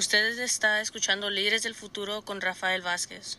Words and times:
Ustedes 0.00 0.38
está 0.38 0.80
escuchando 0.80 1.28
Líderes 1.28 1.62
del 1.62 1.74
Futuro 1.74 2.22
con 2.22 2.40
Rafael 2.40 2.80
Vázquez. 2.80 3.38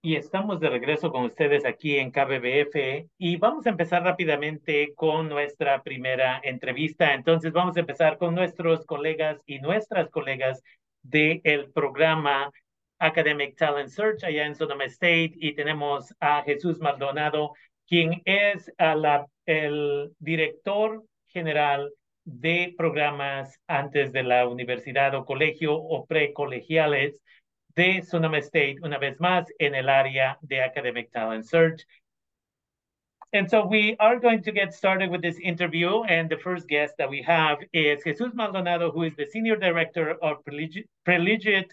Y 0.00 0.16
estamos 0.16 0.60
de 0.60 0.70
regreso 0.70 1.12
con 1.12 1.24
ustedes 1.24 1.66
aquí 1.66 1.98
en 1.98 2.10
KBBF 2.10 3.10
y 3.18 3.36
vamos 3.36 3.66
a 3.66 3.68
empezar 3.68 4.02
rápidamente 4.02 4.94
con 4.94 5.28
nuestra 5.28 5.82
primera 5.82 6.40
entrevista. 6.42 7.12
Entonces 7.12 7.52
vamos 7.52 7.76
a 7.76 7.80
empezar 7.80 8.16
con 8.16 8.34
nuestros 8.34 8.86
colegas 8.86 9.42
y 9.44 9.58
nuestras 9.58 10.08
colegas 10.08 10.62
del 11.02 11.70
programa 11.74 12.50
Academic 12.98 13.58
Talent 13.58 13.90
Search 13.90 14.24
allá 14.24 14.46
en 14.46 14.54
Sonoma 14.54 14.86
State 14.86 15.32
y 15.34 15.54
tenemos 15.54 16.14
a 16.18 16.42
Jesús 16.44 16.78
Maldonado, 16.78 17.52
quien 17.86 18.22
es 18.24 18.72
la, 18.78 19.26
el 19.44 20.14
director 20.18 21.04
general 21.26 21.92
de 22.24 22.74
programas 22.76 23.58
antes 23.68 24.12
de 24.12 24.22
la 24.22 24.46
universidad 24.46 25.14
o 25.14 25.24
colegio 25.24 25.74
o 25.74 26.06
precolegiales 26.06 27.14
de 27.74 28.02
Sonoma 28.02 28.38
State, 28.38 28.76
una 28.82 28.98
vez 28.98 29.18
más 29.20 29.46
en 29.58 29.74
el 29.74 29.88
área 29.88 30.38
de 30.42 30.62
Academic 30.62 31.10
Talent 31.10 31.44
Search. 31.44 31.84
And 33.34 33.48
so 33.48 33.64
we 33.64 33.96
are 33.98 34.20
going 34.20 34.42
to 34.42 34.52
get 34.52 34.74
started 34.74 35.10
with 35.10 35.22
this 35.22 35.38
interview. 35.38 36.02
And 36.04 36.28
the 36.28 36.36
first 36.36 36.68
guest 36.68 36.94
that 36.98 37.08
we 37.08 37.22
have 37.22 37.58
is 37.72 38.04
Jesus 38.04 38.34
Maldonado, 38.34 38.92
who 38.92 39.04
is 39.04 39.16
the 39.16 39.24
Senior 39.24 39.56
Director 39.56 40.16
of 40.22 40.44
Pre-Collegiate 40.44 41.72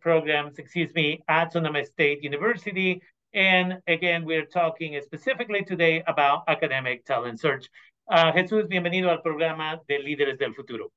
Programs, 0.00 0.58
excuse 0.58 0.92
me, 0.92 1.22
at 1.28 1.52
Sonoma 1.52 1.84
State 1.84 2.24
University. 2.24 3.00
And 3.32 3.78
again, 3.86 4.24
we're 4.24 4.46
talking 4.46 5.00
specifically 5.04 5.62
today 5.62 6.02
about 6.08 6.42
academic 6.48 7.04
talent 7.04 7.38
search. 7.38 7.68
Uh, 8.06 8.32
Jesús, 8.34 8.68
bienvenido 8.68 9.10
al 9.10 9.22
programa 9.22 9.80
de 9.88 9.98
Líderes 9.98 10.38
del 10.38 10.54
Futuro. 10.54 10.92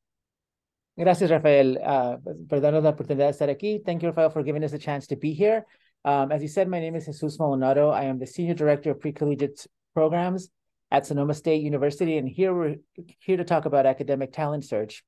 Gracias, 0.97 1.29
Rafael, 1.29 1.79
uh, 1.81 2.17
por 2.47 2.59
darnos 2.59 2.83
la 2.83 2.89
oportunidad 2.89 3.27
de 3.27 3.31
estar 3.31 3.49
aquí. 3.49 3.81
Thank 3.85 4.01
you, 4.01 4.09
Rafael, 4.09 4.29
for 4.29 4.43
giving 4.43 4.63
us 4.63 4.73
a 4.73 4.79
chance 4.79 5.07
to 5.07 5.15
be 5.15 5.33
here. 5.33 5.65
Um, 6.03 6.31
as 6.31 6.41
you 6.41 6.49
said, 6.49 6.67
my 6.67 6.79
name 6.79 6.95
is 6.95 7.05
Jesus 7.05 7.39
Maldonado. 7.39 7.91
I 7.91 8.03
am 8.03 8.19
the 8.19 8.27
Senior 8.27 8.55
Director 8.55 8.91
of 8.91 8.99
Pre-Collegiate 8.99 9.67
Programs 9.93 10.49
at 10.91 11.05
Sonoma 11.05 11.33
State 11.33 11.61
University, 11.61 12.17
and 12.17 12.27
here 12.27 12.53
we're 12.53 12.75
here 13.19 13.37
to 13.37 13.45
talk 13.45 13.65
about 13.65 13.85
academic 13.85 14.33
talent 14.33 14.65
search. 14.65 15.03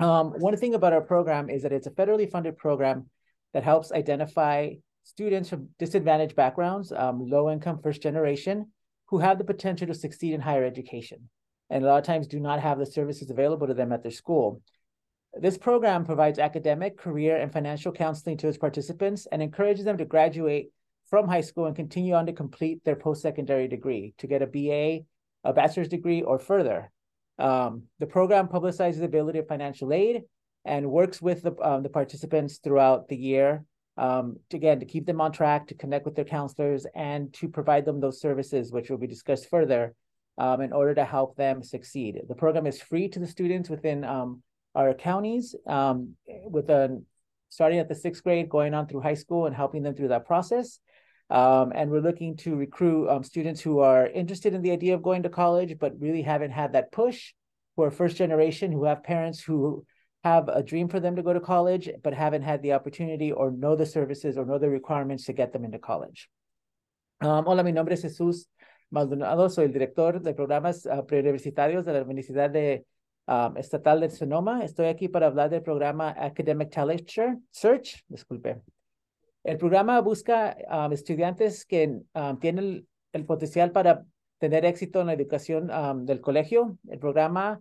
Um, 0.00 0.32
one 0.38 0.56
thing 0.56 0.74
about 0.74 0.92
our 0.92 1.02
program 1.02 1.50
is 1.50 1.62
that 1.62 1.72
it's 1.72 1.86
a 1.86 1.92
federally 1.92 2.28
funded 2.28 2.56
program 2.56 3.08
that 3.52 3.62
helps 3.62 3.92
identify 3.92 4.70
students 5.04 5.50
from 5.50 5.68
disadvantaged 5.78 6.34
backgrounds, 6.34 6.90
um, 6.90 7.28
low 7.28 7.48
income 7.48 7.78
first 7.80 8.02
generation, 8.02 8.72
who 9.12 9.18
have 9.18 9.36
the 9.36 9.44
potential 9.44 9.86
to 9.86 9.94
succeed 9.94 10.32
in 10.32 10.40
higher 10.40 10.64
education 10.64 11.28
and 11.68 11.84
a 11.84 11.86
lot 11.86 11.98
of 11.98 12.04
times 12.04 12.26
do 12.26 12.40
not 12.40 12.60
have 12.60 12.78
the 12.78 12.86
services 12.86 13.30
available 13.30 13.66
to 13.66 13.74
them 13.74 13.92
at 13.92 14.02
their 14.02 14.10
school. 14.10 14.62
This 15.34 15.58
program 15.58 16.06
provides 16.06 16.38
academic, 16.38 16.96
career, 16.96 17.36
and 17.36 17.52
financial 17.52 17.92
counseling 17.92 18.38
to 18.38 18.48
its 18.48 18.56
participants 18.56 19.26
and 19.30 19.42
encourages 19.42 19.84
them 19.84 19.98
to 19.98 20.06
graduate 20.06 20.70
from 21.10 21.28
high 21.28 21.42
school 21.42 21.66
and 21.66 21.76
continue 21.76 22.14
on 22.14 22.24
to 22.24 22.32
complete 22.32 22.82
their 22.84 22.96
post-secondary 22.96 23.68
degree 23.68 24.14
to 24.16 24.26
get 24.26 24.40
a 24.40 24.46
BA, 24.46 25.04
a 25.44 25.52
bachelor's 25.52 25.88
degree, 25.88 26.22
or 26.22 26.38
further. 26.38 26.90
Um, 27.38 27.82
the 27.98 28.06
program 28.06 28.48
publicizes 28.48 29.00
the 29.00 29.04
ability 29.04 29.40
of 29.40 29.46
financial 29.46 29.92
aid 29.92 30.22
and 30.64 30.90
works 30.90 31.20
with 31.20 31.42
the, 31.42 31.54
um, 31.62 31.82
the 31.82 31.90
participants 31.90 32.60
throughout 32.64 33.08
the 33.08 33.16
year 33.16 33.62
um, 33.96 34.36
to, 34.50 34.56
again, 34.56 34.80
to 34.80 34.86
keep 34.86 35.06
them 35.06 35.20
on 35.20 35.32
track, 35.32 35.66
to 35.68 35.74
connect 35.74 36.04
with 36.04 36.14
their 36.14 36.24
counselors, 36.24 36.86
and 36.94 37.32
to 37.34 37.48
provide 37.48 37.84
them 37.84 38.00
those 38.00 38.20
services, 38.20 38.72
which 38.72 38.90
will 38.90 38.98
be 38.98 39.06
discussed 39.06 39.48
further, 39.48 39.94
um, 40.38 40.60
in 40.60 40.72
order 40.72 40.94
to 40.94 41.04
help 41.04 41.36
them 41.36 41.62
succeed. 41.62 42.20
The 42.28 42.34
program 42.34 42.66
is 42.66 42.80
free 42.80 43.08
to 43.08 43.18
the 43.18 43.26
students 43.26 43.68
within 43.68 44.04
um, 44.04 44.42
our 44.74 44.94
counties, 44.94 45.54
um, 45.66 46.16
with 46.26 46.70
a 46.70 47.02
starting 47.48 47.78
at 47.78 47.88
the 47.88 47.94
sixth 47.94 48.24
grade, 48.24 48.48
going 48.48 48.72
on 48.72 48.86
through 48.86 49.02
high 49.02 49.14
school, 49.14 49.46
and 49.46 49.54
helping 49.54 49.82
them 49.82 49.94
through 49.94 50.08
that 50.08 50.26
process. 50.26 50.78
Um, 51.28 51.72
and 51.74 51.90
we're 51.90 52.00
looking 52.00 52.36
to 52.38 52.56
recruit 52.56 53.08
um, 53.08 53.22
students 53.22 53.60
who 53.60 53.80
are 53.80 54.06
interested 54.06 54.54
in 54.54 54.62
the 54.62 54.70
idea 54.70 54.94
of 54.94 55.02
going 55.02 55.22
to 55.22 55.28
college, 55.28 55.78
but 55.78 55.98
really 55.98 56.22
haven't 56.22 56.50
had 56.50 56.72
that 56.72 56.92
push, 56.92 57.32
who 57.76 57.82
are 57.82 57.90
first 57.90 58.16
generation, 58.16 58.72
who 58.72 58.84
have 58.84 59.02
parents 59.02 59.42
who 59.42 59.84
have 60.24 60.48
a 60.48 60.62
dream 60.62 60.88
for 60.88 61.00
them 61.00 61.16
to 61.16 61.22
go 61.22 61.32
to 61.32 61.40
college, 61.40 61.90
but 62.02 62.14
haven't 62.14 62.42
had 62.42 62.62
the 62.62 62.72
opportunity 62.72 63.32
or 63.32 63.50
know 63.50 63.74
the 63.74 63.86
services 63.86 64.38
or 64.38 64.44
know 64.44 64.58
the 64.58 64.68
requirements 64.68 65.24
to 65.24 65.32
get 65.32 65.52
them 65.52 65.64
into 65.64 65.78
college. 65.78 66.28
Um, 67.20 67.44
hola, 67.44 67.62
mi 67.62 67.72
nombre 67.72 67.94
es 67.94 68.02
Jesús 68.02 68.46
Maldonado, 68.90 69.48
soy 69.48 69.64
el 69.66 69.72
director 69.72 70.20
de 70.20 70.34
programas 70.34 70.86
uh, 70.86 71.04
preuniversitarios 71.06 71.84
de 71.84 71.92
la 71.92 72.02
Universidad 72.02 72.50
de, 72.50 72.84
um, 73.26 73.56
Estatal 73.56 74.00
de 74.00 74.10
Sonoma. 74.10 74.64
Estoy 74.64 74.86
aquí 74.86 75.08
para 75.08 75.26
hablar 75.26 75.50
del 75.50 75.62
programa 75.62 76.14
Academic 76.16 76.70
Talent 76.70 77.08
Search. 77.50 78.04
Disculpe. 78.08 78.60
El 79.44 79.58
programa 79.58 80.00
busca 80.00 80.56
um, 80.70 80.92
estudiantes 80.92 81.64
que 81.64 82.00
um, 82.14 82.38
tienen 82.38 82.64
el, 82.64 82.86
el, 83.12 83.24
potencial 83.24 83.72
para 83.72 84.04
tener 84.38 84.64
éxito 84.64 85.00
en 85.00 85.08
la 85.08 85.14
educación 85.14 85.70
um, 85.70 86.04
del 86.04 86.20
colegio. 86.20 86.78
El 86.88 86.98
programa 86.98 87.60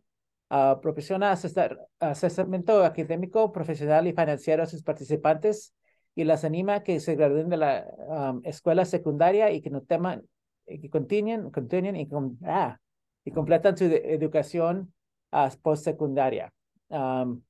uh, 0.52 0.80
proporciona 0.82 1.32
asesoramiento 1.32 2.84
académico, 2.84 3.52
profesional 3.52 4.08
y 4.08 4.14
financiero 4.14 4.64
a 4.64 4.66
sus 4.68 4.84
participantes 4.84 5.74
y 6.14 6.26
las 6.26 6.44
anima 6.44 6.76
a 6.76 6.84
que 6.84 7.00
se 7.00 7.16
gradúen 7.16 7.50
de 7.50 7.58
la 7.58 7.88
um, 8.08 8.42
escuela 8.44 8.84
secundaria 8.86 9.52
y 9.52 9.62
que 9.62 9.70
no 9.70 9.82
teman, 9.82 10.24
que 10.66 10.90
continúen, 10.90 11.50
continúen 11.52 11.96
y, 11.96 12.08
com, 12.08 12.38
ah, 12.46 12.78
y 13.24 13.32
completan 13.32 13.78
su 13.78 13.86
educación 13.86 14.94
uh, 15.32 15.50
postsecundaria. 15.62 16.54
Um, 16.90 17.42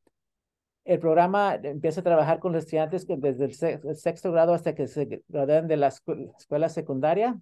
el 0.85 0.99
programa 0.99 1.55
empieza 1.55 2.01
a 2.01 2.03
trabajar 2.03 2.39
con 2.39 2.53
los 2.53 2.63
estudiantes 2.63 3.07
desde 3.07 3.45
el, 3.83 3.95
sexto 3.95 4.31
grado 4.31 4.53
hasta 4.53 4.75
que 4.75 4.87
se 4.87 5.23
gradúen 5.27 5.67
de 5.67 5.77
la 5.77 5.87
escuela 5.87 6.69
secundaria. 6.69 7.39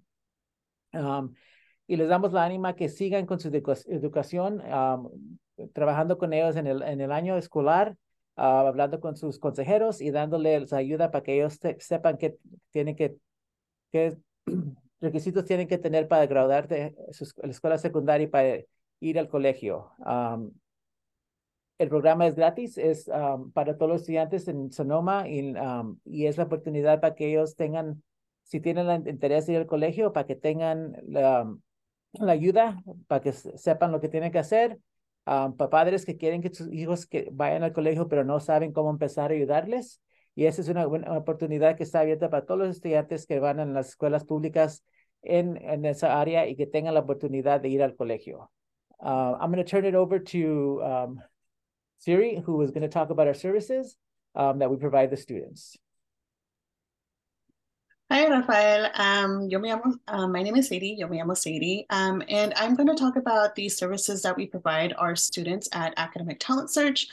Um, 0.93 1.33
y 1.89 1.97
les 1.97 2.07
damos 2.07 2.31
la 2.33 2.45
ánima 2.45 2.75
que 2.75 2.87
sigan 2.87 3.25
con 3.25 3.39
su 3.39 3.49
educación, 3.49 4.61
um, 4.61 5.09
trabajando 5.73 6.17
con 6.17 6.33
ellos 6.33 6.55
en 6.55 6.67
el, 6.67 6.81
en 6.83 7.01
el 7.01 7.11
año 7.11 7.37
escolar, 7.37 7.95
uh, 8.37 8.41
hablando 8.41 8.99
con 8.99 9.15
sus 9.15 9.39
consejeros 9.39 10.01
y 10.01 10.11
dándoles 10.11 10.73
ayuda 10.73 11.11
para 11.11 11.23
que 11.23 11.35
ellos 11.35 11.59
sepan 11.79 12.17
que 12.17 12.37
tienen 12.71 12.95
que, 12.95 13.15
qué 13.91 14.17
requisitos 15.01 15.45
tienen 15.45 15.67
que 15.67 15.77
tener 15.77 16.07
para 16.07 16.25
graduar 16.25 16.67
de 16.67 16.95
la 17.37 17.49
escuela 17.49 17.77
secundaria 17.77 18.25
y 18.25 18.27
para 18.27 18.59
ir 18.99 19.19
al 19.19 19.29
colegio. 19.29 19.91
El 21.77 21.87
programa 21.87 22.27
es 22.27 22.35
gratis, 22.35 22.77
es 22.77 23.09
para 23.53 23.77
todos 23.77 23.89
los 23.89 24.01
estudiantes 24.01 24.49
en 24.49 24.69
Sonoma 24.73 25.29
y, 25.29 25.53
y 26.03 26.25
es 26.25 26.37
la 26.37 26.43
oportunidad 26.43 26.99
para 26.99 27.15
que 27.15 27.29
ellos 27.29 27.55
tengan, 27.55 28.03
si 28.43 28.59
tienen 28.59 28.89
el 28.89 29.07
interés 29.07 29.45
de 29.45 29.53
ir 29.53 29.59
al 29.59 29.67
colegio, 29.67 30.11
para 30.11 30.27
que 30.27 30.35
tengan 30.35 30.97
la, 31.07 31.49
la 32.13 32.31
ayuda, 32.31 32.83
para 33.07 33.21
que 33.21 33.31
sepan 33.31 33.91
lo 33.93 34.01
que 34.01 34.09
tienen 34.09 34.31
que 34.31 34.39
hacer 34.39 34.79
um, 35.29 35.55
padres 35.55 36.05
que 36.05 36.17
quieren 36.17 36.41
que 36.41 36.53
sus 36.53 36.71
hijos 36.73 37.05
que 37.05 37.29
vayan 37.31 37.63
al 37.63 37.73
colegio, 37.73 38.07
pero 38.07 38.23
no 38.23 38.39
saben 38.39 38.73
cómo 38.73 38.89
empezar 38.89 39.31
a 39.31 39.35
ayudarles. 39.35 40.01
Y 40.35 40.45
esa 40.45 40.61
es 40.61 40.69
una 40.69 40.85
buena 40.85 41.17
oportunidad 41.17 41.75
que 41.75 41.83
está 41.83 41.99
abierta 41.99 42.29
para 42.29 42.45
todos 42.45 42.59
los 42.59 42.69
estudiantes 42.69 43.25
que 43.25 43.39
van 43.39 43.59
en 43.59 43.73
las 43.73 43.89
escuelas 43.89 44.23
públicas 44.23 44.83
en, 45.21 45.57
en 45.57 45.85
esa 45.85 46.19
área 46.19 46.47
y 46.47 46.55
que 46.55 46.65
tengan 46.65 46.93
la 46.93 47.01
oportunidad 47.01 47.61
de 47.61 47.69
ir 47.69 47.83
al 47.83 47.95
colegio. 47.95 48.49
Uh, 49.01 49.37
I'm 49.39 49.51
going 49.51 49.63
to 49.63 49.69
turn 49.69 49.85
it 49.85 49.95
over 49.95 50.19
to 50.19 50.81
um, 50.83 51.19
Siri, 51.99 52.41
who 52.45 52.61
is 52.61 52.71
going 52.71 52.83
to 52.83 52.89
talk 52.89 53.09
about 53.09 53.27
our 53.27 53.33
services 53.33 53.97
um, 54.35 54.59
that 54.59 54.69
we 54.69 54.77
provide 54.77 55.09
the 55.09 55.17
students. 55.17 55.77
Hi, 58.11 58.27
Rafael. 58.27 58.89
Um, 58.95 59.47
yo 59.51 59.59
me 59.59 59.69
llamo, 59.69 59.99
um, 60.07 60.31
my 60.31 60.41
name 60.41 60.55
is 60.55 60.69
Sadie. 60.69 60.95
Yo 60.97 61.07
me 61.07 61.19
llamo 61.19 61.37
Sadie. 61.37 61.85
Um, 61.91 62.23
and 62.27 62.55
I'm 62.55 62.73
going 62.73 62.87
to 62.87 62.95
talk 62.95 63.17
about 63.17 63.53
the 63.53 63.69
services 63.69 64.23
that 64.23 64.35
we 64.35 64.47
provide 64.47 64.95
our 64.97 65.15
students 65.15 65.69
at 65.73 65.93
Academic 65.95 66.39
Talent 66.39 66.71
Search. 66.71 67.07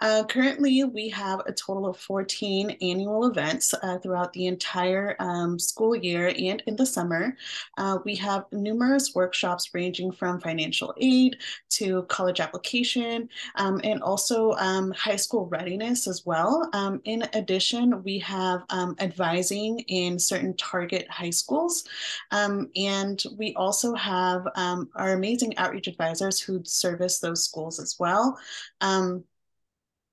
Uh, 0.00 0.24
currently, 0.26 0.84
we 0.84 1.10
have 1.10 1.40
a 1.40 1.52
total 1.52 1.84
of 1.86 1.98
14 1.98 2.70
annual 2.80 3.26
events 3.26 3.74
uh, 3.74 3.98
throughout 3.98 4.32
the 4.32 4.46
entire 4.46 5.16
um, 5.18 5.58
school 5.58 5.94
year 5.94 6.32
and 6.38 6.62
in 6.66 6.76
the 6.76 6.86
summer. 6.86 7.36
Uh, 7.76 7.98
we 8.06 8.14
have 8.14 8.46
numerous 8.50 9.14
workshops 9.14 9.74
ranging 9.74 10.10
from 10.10 10.40
financial 10.40 10.94
aid 10.96 11.36
to 11.68 12.04
college 12.04 12.40
application 12.40 13.28
um, 13.56 13.82
and 13.84 14.02
also 14.02 14.52
um, 14.52 14.92
high 14.92 15.16
school 15.16 15.44
readiness 15.44 16.06
as 16.06 16.24
well. 16.24 16.70
in 17.04 17.22
addition, 17.34 18.02
we 18.02 18.18
have 18.18 18.64
advising 18.98 19.80
in 19.88 20.18
certain 20.18 20.37
certain 20.38 20.56
target 20.56 21.10
high 21.10 21.30
schools. 21.30 21.84
Um, 22.30 22.70
and 22.76 23.22
we 23.36 23.54
also 23.54 23.94
have 23.94 24.46
um, 24.54 24.88
our 24.94 25.12
amazing 25.12 25.56
outreach 25.58 25.88
advisors 25.88 26.40
who 26.40 26.62
service 26.64 27.18
those 27.18 27.44
schools 27.44 27.80
as 27.80 27.96
well. 27.98 28.38
Um, 28.80 29.24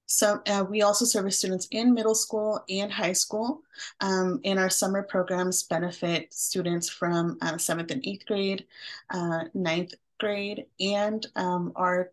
so 0.07 0.39
uh, 0.47 0.63
we 0.69 0.83
also 0.83 1.03
service 1.05 1.37
students 1.37 1.67
in 1.71 1.93
middle 1.93 2.13
school 2.15 2.63
and 2.69 2.91
high 2.91 3.13
school. 3.13 3.61
Um, 4.01 4.39
and 4.45 4.59
our 4.59 4.69
summer 4.69 5.01
programs 5.03 5.63
benefit 5.63 6.33
students 6.33 6.89
from 6.89 7.37
uh, 7.41 7.57
seventh 7.57 7.91
and 7.91 8.05
eighth 8.05 8.25
grade, 8.25 8.65
uh, 9.09 9.45
ninth 9.53 9.93
grade, 10.19 10.65
and 10.79 11.25
um, 11.35 11.71
our 11.75 12.11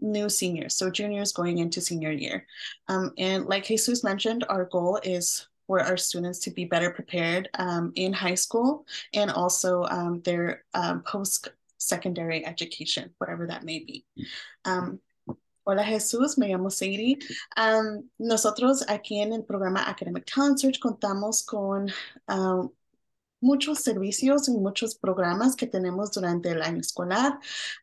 new 0.00 0.28
seniors, 0.28 0.74
so 0.74 0.90
juniors 0.90 1.32
going 1.32 1.58
into 1.58 1.80
senior 1.80 2.10
year. 2.10 2.46
Um, 2.88 3.12
and 3.16 3.46
like 3.46 3.64
Jesus 3.64 4.04
mentioned, 4.04 4.44
our 4.48 4.66
goal 4.66 5.00
is 5.02 5.46
for 5.66 5.80
our 5.80 5.96
students 5.96 6.38
to 6.40 6.50
be 6.50 6.64
better 6.64 6.90
prepared 6.90 7.48
um, 7.58 7.92
in 7.94 8.12
high 8.12 8.34
school 8.34 8.86
and 9.14 9.30
also 9.30 9.84
um, 9.84 10.20
their 10.22 10.64
um, 10.74 11.02
post-secondary 11.02 12.46
education, 12.46 13.10
whatever 13.18 13.46
that 13.46 13.64
may 13.64 13.80
be. 13.80 14.04
Um, 14.64 15.00
hola 15.66 15.82
Jesús, 15.82 16.38
me 16.38 16.48
llamo 16.48 16.70
Sadie. 16.70 17.18
Um, 17.56 18.08
nosotros 18.18 18.84
aquí 18.88 19.20
en 19.20 19.32
el 19.32 19.42
programa 19.42 19.84
Academic 19.88 20.24
Talent 20.26 20.58
Search 20.58 20.78
contamos 20.78 21.44
con 21.44 21.90
um, 22.28 22.70
muchos 23.40 23.80
servicios 23.80 24.48
y 24.48 24.52
muchos 24.52 24.94
programas 24.94 25.56
que 25.56 25.66
tenemos 25.66 26.12
durante 26.12 26.50
el 26.50 26.62
año 26.62 26.80
escolar. 26.80 27.38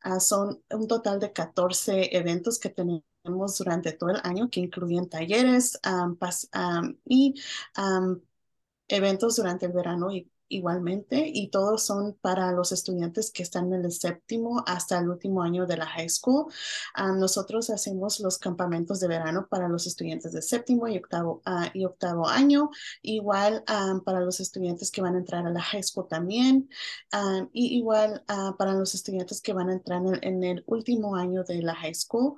Uh, 0.06 0.20
son 0.20 0.62
un 0.72 0.88
total 0.88 1.20
de 1.20 1.32
14 1.32 2.16
eventos 2.16 2.58
que 2.60 2.70
tenemos 2.70 3.04
durante 3.24 3.94
todo 3.94 4.10
el 4.12 4.20
año 4.24 4.50
que 4.50 4.60
incluyen 4.60 5.10
talleres 5.10 5.80
um, 5.86 6.18
um, 6.54 6.98
y 7.06 7.36
um, 7.78 8.20
eventos 8.88 9.38
durante 9.38 9.66
el 9.68 9.74
verano 9.74 10.12
y 10.12 10.30
igualmente 10.56 11.32
y 11.34 11.50
todos 11.50 11.84
son 11.84 12.18
para 12.22 12.52
los 12.52 12.72
estudiantes 12.72 13.32
que 13.32 13.44
están 13.44 13.74
en 13.74 13.86
el 13.86 13.92
séptimo 13.92 14.64
hasta 14.66 15.00
el 15.00 15.10
último 15.10 15.42
año 15.42 15.66
de 15.66 15.78
la 15.78 15.86
high 15.86 16.10
school. 16.10 16.46
Um, 16.98 17.20
nosotros 17.20 17.70
hacemos 17.70 18.20
los 18.20 18.38
campamentos 18.38 19.00
de 19.00 19.08
verano 19.08 19.48
para 19.50 19.68
los 19.68 19.88
estudiantes 19.88 20.32
de 20.32 20.42
séptimo 20.42 20.88
y 20.88 20.98
octavo, 20.98 21.42
uh, 21.46 21.70
y 21.74 21.86
octavo 21.86 22.28
año, 22.28 22.70
igual 23.02 23.64
um, 23.70 24.02
para 24.04 24.20
los 24.20 24.40
estudiantes 24.40 24.92
que 24.92 25.02
van 25.02 25.16
a 25.16 25.20
entrar 25.20 25.46
a 25.46 25.50
la 25.50 25.62
high 25.62 25.84
school 25.84 26.08
también, 26.08 26.70
um, 27.14 27.50
y 27.52 27.78
igual 27.78 28.24
uh, 28.30 28.56
para 28.58 28.74
los 28.74 28.94
estudiantes 28.94 29.42
que 29.42 29.54
van 29.54 29.70
a 29.70 29.74
entrar 29.74 30.02
en 30.02 30.14
el, 30.14 30.20
en 30.24 30.44
el 30.44 30.64
último 30.68 31.16
año 31.16 31.44
de 31.44 31.62
la 31.62 31.76
high 31.76 31.96
school. 31.96 32.36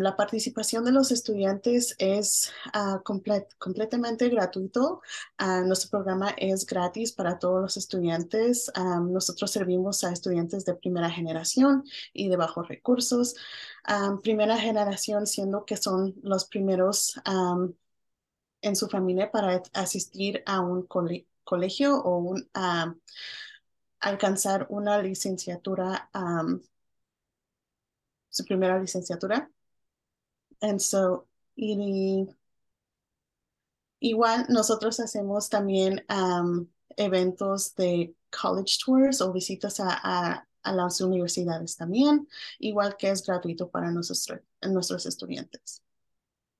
la 0.00 0.16
participación 0.16 0.84
de 0.84 0.92
los 0.92 1.10
estudiantes 1.10 1.94
es 1.98 2.52
uh, 2.74 3.02
complet 3.02 3.46
completamente 3.58 4.28
gratuito. 4.28 5.00
nuestro 5.64 5.90
programa 5.90 6.30
es 6.36 6.64
gratis 6.66 7.12
para 7.12 7.38
todos 7.40 7.60
los 7.60 7.76
estudiantes. 7.76 8.70
nosotros 9.08 9.50
servimos 9.50 10.04
a 10.04 10.12
estudiantes 10.12 10.64
de 10.64 10.74
primera 10.74 11.10
generación 11.10 11.84
y 12.12 12.28
de 12.28 12.36
bajos 12.36 12.68
recursos. 12.68 13.34
primera 14.22 14.56
generación 14.58 15.26
siendo 15.26 15.64
que 15.64 15.76
son 15.76 16.14
los 16.22 16.44
primeros 16.44 17.20
en 18.62 18.76
su 18.76 18.88
familia 18.88 19.30
para 19.30 19.62
asistir 19.72 20.42
a 20.46 20.60
un 20.60 20.86
colegio 21.44 21.98
o 21.98 22.18
un, 22.18 22.48
alcanzar 24.00 24.66
una 24.70 25.00
licenciatura, 25.02 26.10
su 28.28 28.44
primera 28.44 28.78
licenciatura. 28.78 29.50
And 30.60 30.78
so, 30.80 31.26
y, 31.56 32.28
igual 34.00 34.46
nosotros 34.48 35.00
hacemos 35.00 35.48
también 35.48 36.04
eventos 36.96 37.74
de 37.76 38.14
college 38.30 38.76
tours 38.84 39.20
o 39.20 39.32
visitas 39.32 39.80
a, 39.80 39.88
a, 40.02 40.46
a, 40.62 40.72
las 40.72 41.00
universidades 41.00 41.76
también, 41.76 42.28
igual 42.58 42.96
que 42.96 43.10
es 43.10 43.26
gratuito 43.26 43.70
para 43.70 43.90
nuestros, 43.90 44.26
nuestros 44.62 45.06
estudiantes. 45.06 45.82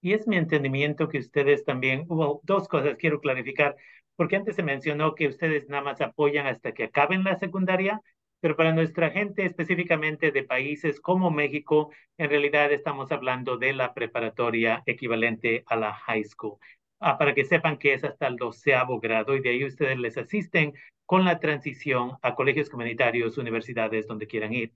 Y 0.01 0.15
es 0.15 0.27
mi 0.27 0.37
entendimiento 0.37 1.09
que 1.09 1.19
ustedes 1.19 1.65
también, 1.65 2.07
hubo 2.09 2.41
dos 2.45 2.69
cosas 2.69 2.97
quiero 2.99 3.21
clarificar, 3.21 3.77
porque 4.17 4.37
antes 4.37 4.57
se 4.57 4.63
mencionó 4.63 5.15
que 5.15 5.29
ustedes 5.29 5.69
nada 5.69 5.83
más 5.83 6.01
apoyan 6.01 6.47
hasta 6.47 6.73
que 6.73 6.85
acaben 6.85 7.25
la 7.25 7.39
secundaria, 7.39 8.01
pero 8.41 8.57
para 8.57 8.73
nuestra 8.73 9.11
gente 9.11 9.45
específicamente 9.45 10.33
de 10.33 10.43
países 10.43 11.01
como 11.01 11.31
México, 11.31 11.91
en 12.17 12.31
realidad 12.31 12.73
estamos 12.73 13.13
hablando 13.13 13.59
de 13.59 13.75
la 13.75 13.93
preparatoria 13.93 14.83
equivalente 14.87 15.63
a 15.67 15.77
la 15.77 15.93
high 15.93 16.25
school. 16.25 16.59
Ah, 17.01 17.17
para 17.17 17.35
que 17.35 17.47
sepan 17.47 17.79
que 17.79 17.95
es 17.95 18.05
hasta 18.05 18.27
el 18.27 18.37
doceavo 18.37 19.01
grado 19.01 19.35
y 19.35 19.41
de 19.41 19.51
ahí 19.51 19.65
ustedes 19.65 19.99
les 19.99 20.19
asisten 20.19 20.75
con 21.07 21.25
la 21.25 21.41
transición 21.41 22.19
a 22.23 22.35
colegios 22.35 22.69
comunitarios, 22.69 23.39
universidades, 23.39 24.07
donde 24.07 24.27
quieran 24.27 24.53
ir. 24.53 24.73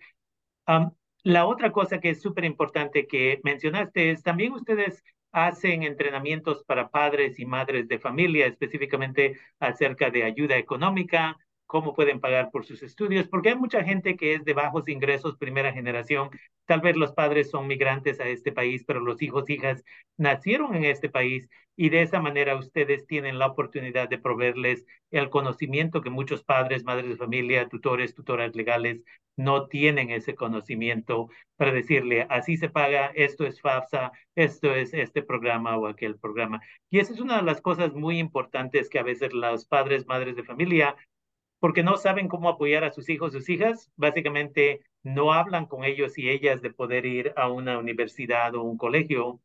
la 1.23 1.47
otra 1.47 1.73
cosa 1.73 2.01
que 2.01 2.11
es 2.11 2.23
súper 2.23 2.45
importante 2.45 3.07
que 3.07 3.41
mencionaste 3.45 4.11
es 4.11 4.23
también 4.23 4.53
ustedes 4.53 5.03
hacen 5.33 5.83
entrenamientos 5.83 6.65
para 6.65 6.89
padres 6.91 7.39
y 7.39 7.47
madres 7.47 7.89
de 7.89 7.99
familia, 7.99 8.47
específicamente 8.47 9.39
acerca 9.59 10.11
de 10.11 10.25
ayuda 10.25 10.57
económica, 10.57 11.37
cómo 11.75 11.93
pueden 11.93 12.21
pagar 12.21 12.53
por 12.53 12.65
sus 12.65 12.85
estudios, 12.85 13.27
porque 13.27 13.49
hay 13.49 13.57
mucha 13.57 13.83
gente 13.83 14.17
que 14.17 14.35
es 14.35 14.45
de 14.45 14.53
bajos 14.53 14.87
ingresos, 14.87 15.37
primera 15.37 15.73
generación. 15.73 16.31
Tal 16.67 16.81
vez 16.81 16.95
los 16.95 17.11
padres 17.11 17.51
son 17.51 17.67
migrantes 17.67 18.21
a 18.21 18.29
este 18.29 18.53
país, 18.53 18.85
pero 18.87 19.01
los 19.01 19.21
hijos, 19.23 19.51
hijas 19.51 19.83
nacieron 20.17 20.77
en 20.77 20.85
este 20.85 21.09
país 21.09 21.49
y 21.75 21.89
de 21.89 22.03
esa 22.03 22.21
manera 22.21 22.55
ustedes 22.55 23.09
tienen 23.09 23.41
la 23.41 23.49
oportunidad 23.49 24.09
de 24.09 24.19
proveerles 24.19 24.87
el 25.11 25.31
conocimiento 25.31 26.01
que 26.01 26.11
muchos 26.11 26.45
padres, 26.45 26.85
madres 26.85 27.09
de 27.09 27.17
familia, 27.17 27.69
tutores, 27.69 28.15
tutoras 28.15 28.55
legales 28.55 29.03
no 29.37 29.67
tienen 29.67 30.11
ese 30.11 30.37
conocimiento 30.37 31.29
para 31.57 31.73
decirle, 31.73 32.25
así 32.31 32.57
se 32.57 32.69
paga, 32.69 33.07
esto 33.17 33.47
es 33.47 33.61
FAFSA, 33.61 34.13
esto 34.37 34.73
es 34.73 34.95
este 34.95 35.23
programa 35.23 35.77
o 35.77 35.89
aquel 35.89 36.17
programa. 36.21 36.61
Y 36.89 37.01
esa 37.01 37.13
es 37.13 37.21
una 37.21 37.39
de 37.39 37.43
las 37.43 37.61
cosas 37.61 37.95
muy 37.95 38.21
importantes 38.21 38.89
que 38.89 39.01
a 39.01 39.03
veces 39.03 39.33
los 39.33 39.67
padres, 39.67 40.07
madres 40.07 40.37
de 40.37 40.45
familia 40.45 40.95
porque 41.65 41.83
no 41.83 41.97
saben 41.97 42.29
cómo 42.29 42.51
apoyar 42.51 42.85
a 42.85 42.91
sus 42.91 43.09
hijos, 43.09 43.33
sus 43.33 43.49
hijas, 43.49 43.91
básicamente 43.97 44.83
no 45.03 45.33
hablan 45.33 45.65
con 45.65 45.83
ellos 45.83 46.19
y 46.19 46.29
ellas 46.29 46.61
de 46.61 46.69
poder 46.69 47.07
ir 47.07 47.33
a 47.37 47.49
una 47.49 47.79
universidad 47.79 48.55
o 48.55 48.63
un 48.65 48.77
colegio. 48.77 49.41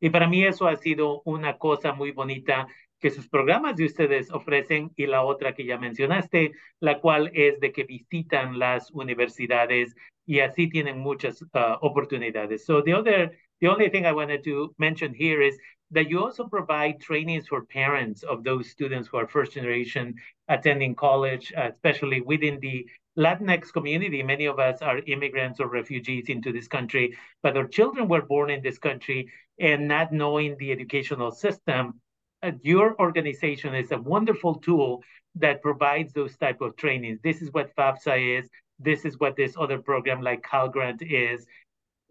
Y 0.00 0.10
para 0.10 0.26
mí 0.26 0.42
eso 0.42 0.66
ha 0.66 0.74
sido 0.74 1.22
una 1.24 1.56
cosa 1.56 1.92
muy 1.92 2.10
bonita 2.10 2.66
que 2.98 3.10
sus 3.10 3.28
programas 3.28 3.76
de 3.76 3.84
ustedes 3.84 4.32
ofrecen 4.32 4.90
y 4.96 5.06
la 5.06 5.22
otra 5.22 5.54
que 5.54 5.64
ya 5.64 5.78
mencionaste, 5.78 6.50
la 6.80 6.98
cual 6.98 7.30
es 7.32 7.60
de 7.60 7.70
que 7.70 7.84
visitan 7.84 8.58
las 8.58 8.90
universidades 8.90 9.94
y 10.26 10.40
así 10.40 10.68
tienen 10.68 10.98
muchas 10.98 11.42
uh, 11.42 11.78
oportunidades. 11.80 12.64
So 12.64 12.82
the 12.82 12.92
other, 12.92 13.38
the 13.60 13.68
only 13.68 13.88
thing 13.88 14.04
I 14.04 14.12
wanted 14.12 14.42
to 14.46 14.74
mention 14.78 15.14
here 15.14 15.46
is 15.46 15.60
that 15.90 16.08
you 16.10 16.22
also 16.22 16.44
provide 16.44 17.00
trainings 17.00 17.46
for 17.46 17.64
parents 17.64 18.22
of 18.22 18.42
those 18.44 18.70
students 18.70 19.08
who 19.08 19.16
are 19.16 19.26
first 19.26 19.52
generation 19.52 20.14
attending 20.48 20.94
college, 20.94 21.52
uh, 21.56 21.70
especially 21.72 22.20
within 22.20 22.58
the 22.60 22.86
Latinx 23.16 23.72
community. 23.72 24.22
Many 24.22 24.46
of 24.46 24.58
us 24.58 24.82
are 24.82 24.98
immigrants 25.06 25.60
or 25.60 25.68
refugees 25.68 26.28
into 26.28 26.52
this 26.52 26.66
country, 26.66 27.16
but 27.42 27.56
our 27.56 27.66
children 27.66 28.08
were 28.08 28.22
born 28.22 28.50
in 28.50 28.62
this 28.62 28.78
country 28.78 29.30
and 29.60 29.86
not 29.86 30.12
knowing 30.12 30.56
the 30.58 30.72
educational 30.72 31.30
system. 31.30 32.00
Uh, 32.42 32.52
your 32.62 32.98
organization 33.00 33.74
is 33.74 33.92
a 33.92 33.98
wonderful 33.98 34.56
tool 34.56 35.02
that 35.36 35.62
provides 35.62 36.12
those 36.12 36.36
type 36.36 36.60
of 36.60 36.76
trainings. 36.76 37.20
This 37.22 37.40
is 37.40 37.52
what 37.52 37.74
FAFSA 37.76 38.40
is. 38.40 38.48
This 38.78 39.04
is 39.04 39.18
what 39.20 39.36
this 39.36 39.54
other 39.56 39.78
program 39.78 40.20
like 40.20 40.42
CalGrant 40.42 41.00
is. 41.00 41.46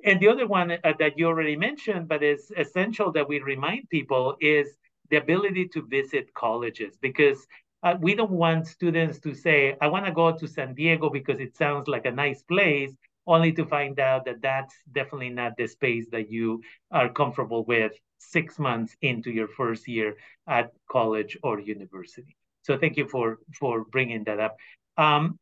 And 0.04 0.20
the 0.20 0.28
other 0.28 0.48
one 0.48 0.72
uh, 0.72 0.94
that 1.00 1.18
you 1.18 1.28
already 1.28 1.56
mentioned, 1.56 2.08
but 2.08 2.24
is 2.24 2.52
essential 2.58 3.12
that 3.14 3.28
we 3.28 3.40
remind 3.40 3.90
people 3.90 4.36
is 4.42 4.78
the 5.10 5.18
ability 5.18 5.68
to 5.70 5.82
visit 5.88 6.34
colleges 6.34 6.98
because 7.02 7.48
uh, 7.84 7.96
we 8.00 8.16
don't 8.16 8.32
want 8.32 8.68
students 8.68 9.20
to 9.20 9.34
say, 9.34 9.76
I 9.82 9.88
want 9.88 10.06
to 10.06 10.12
go 10.12 10.32
to 10.32 10.48
San 10.48 10.74
Diego 10.74 11.10
because 11.10 11.40
it 11.40 11.56
sounds 11.56 11.88
like 11.88 12.06
a 12.06 12.12
nice 12.12 12.42
place, 12.44 12.96
only 13.28 13.52
to 13.54 13.66
find 13.66 14.00
out 14.00 14.26
that 14.26 14.42
that's 14.42 14.76
definitely 14.92 15.30
not 15.30 15.56
the 15.58 15.68
space 15.68 16.08
that 16.12 16.30
you 16.30 16.62
are 16.92 17.10
comfortable 17.10 17.64
with 17.66 17.94
six 18.18 18.58
months 18.58 18.96
into 19.02 19.32
your 19.32 19.48
first 19.48 19.88
year 19.88 20.16
at 20.48 20.72
college 20.90 21.38
or 21.44 21.60
university. 21.60 22.36
So 22.62 22.78
thank 22.78 22.96
you 22.98 23.08
for 23.08 23.40
for 23.60 23.84
bringing 23.86 24.24
that 24.26 24.40
up. 24.40 24.56
Um, 24.98 25.40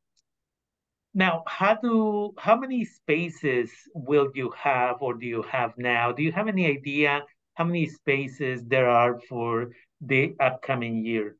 now, 1.13 1.43
how 1.47 1.75
do 1.75 2.33
how 2.37 2.55
many 2.55 2.85
spaces 2.85 3.71
will 3.93 4.31
you 4.33 4.51
have 4.51 5.01
or 5.01 5.13
do 5.13 5.25
you 5.25 5.41
have 5.43 5.77
now? 5.77 6.11
Do 6.11 6.23
you 6.23 6.31
have 6.31 6.47
any 6.47 6.65
idea 6.67 7.25
how 7.55 7.65
many 7.65 7.87
spaces 7.87 8.63
there 8.65 8.89
are 8.89 9.19
for 9.27 9.71
the 9.99 10.35
upcoming 10.39 11.03
year? 11.03 11.37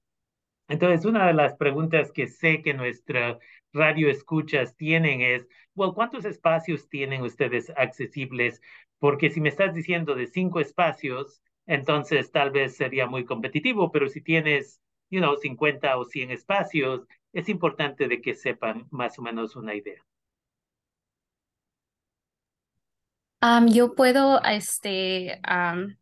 Entonces, 0.70 1.06
una 1.06 1.28
de 1.28 1.34
las 1.34 1.56
preguntas 1.56 2.12
que 2.12 2.28
sé 2.28 2.62
que 2.62 2.74
nuestra 2.74 3.40
radio 3.74 4.10
escuchas 4.10 4.76
tienen 4.78 5.22
es, 5.22 5.46
well, 5.76 5.94
¿cuántos 5.94 6.26
espacios 6.26 6.88
tienen 6.90 7.22
ustedes 7.22 7.72
accesibles? 7.76 8.62
Porque 9.00 9.30
si 9.30 9.42
me 9.42 9.50
estás 9.50 9.74
diciendo 9.74 10.16
de 10.16 10.28
cinco 10.28 10.60
espacios, 10.60 11.42
entonces 11.66 12.32
tal 12.32 12.52
vez 12.52 12.76
sería 12.76 13.08
muy 13.08 13.26
competitivo, 13.26 13.92
pero 13.92 14.08
si 14.08 14.22
tienes, 14.22 14.82
you 15.12 15.20
know, 15.20 15.36
50 15.38 15.98
o 15.98 16.06
100 16.06 16.32
espacios, 16.32 17.02
es 17.34 17.50
importante 17.50 18.08
de 18.08 18.22
que 18.22 18.34
sepan 18.34 18.88
más 18.90 19.20
o 19.20 19.22
menos 19.22 19.56
una 19.56 19.76
idea. 19.76 20.04
Um, 23.44 23.68
yo 23.68 23.96
puedo 23.96 24.42
este, 24.44 25.42
um, 25.48 25.96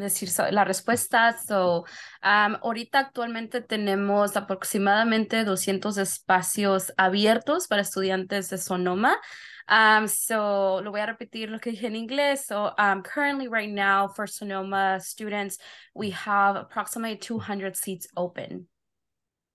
decir 0.00 0.28
la 0.50 0.64
respuesta. 0.64 1.32
So, 1.32 1.84
um, 2.22 2.56
ahorita 2.62 2.98
actualmente 2.98 3.60
tenemos 3.60 4.36
aproximadamente 4.36 5.44
200 5.44 5.98
espacios 5.98 6.92
abiertos 6.96 7.68
para 7.68 7.82
estudiantes 7.82 8.50
de 8.50 8.58
Sonoma. 8.58 9.16
Um, 9.70 10.08
so 10.08 10.80
lo 10.82 10.90
voy 10.90 11.00
a 11.00 11.06
repetir 11.06 11.48
lo 11.48 11.60
que 11.60 11.70
dije 11.70 11.86
en 11.86 11.94
inglés. 11.94 12.46
So 12.46 12.74
um, 12.76 13.02
currently 13.02 13.46
right 13.46 13.70
now 13.70 14.08
for 14.08 14.26
Sonoma 14.26 14.98
students, 15.00 15.58
we 15.94 16.10
have 16.10 16.56
approximately 16.56 17.16
200 17.16 17.76
seats 17.76 18.08
open. 18.16 18.68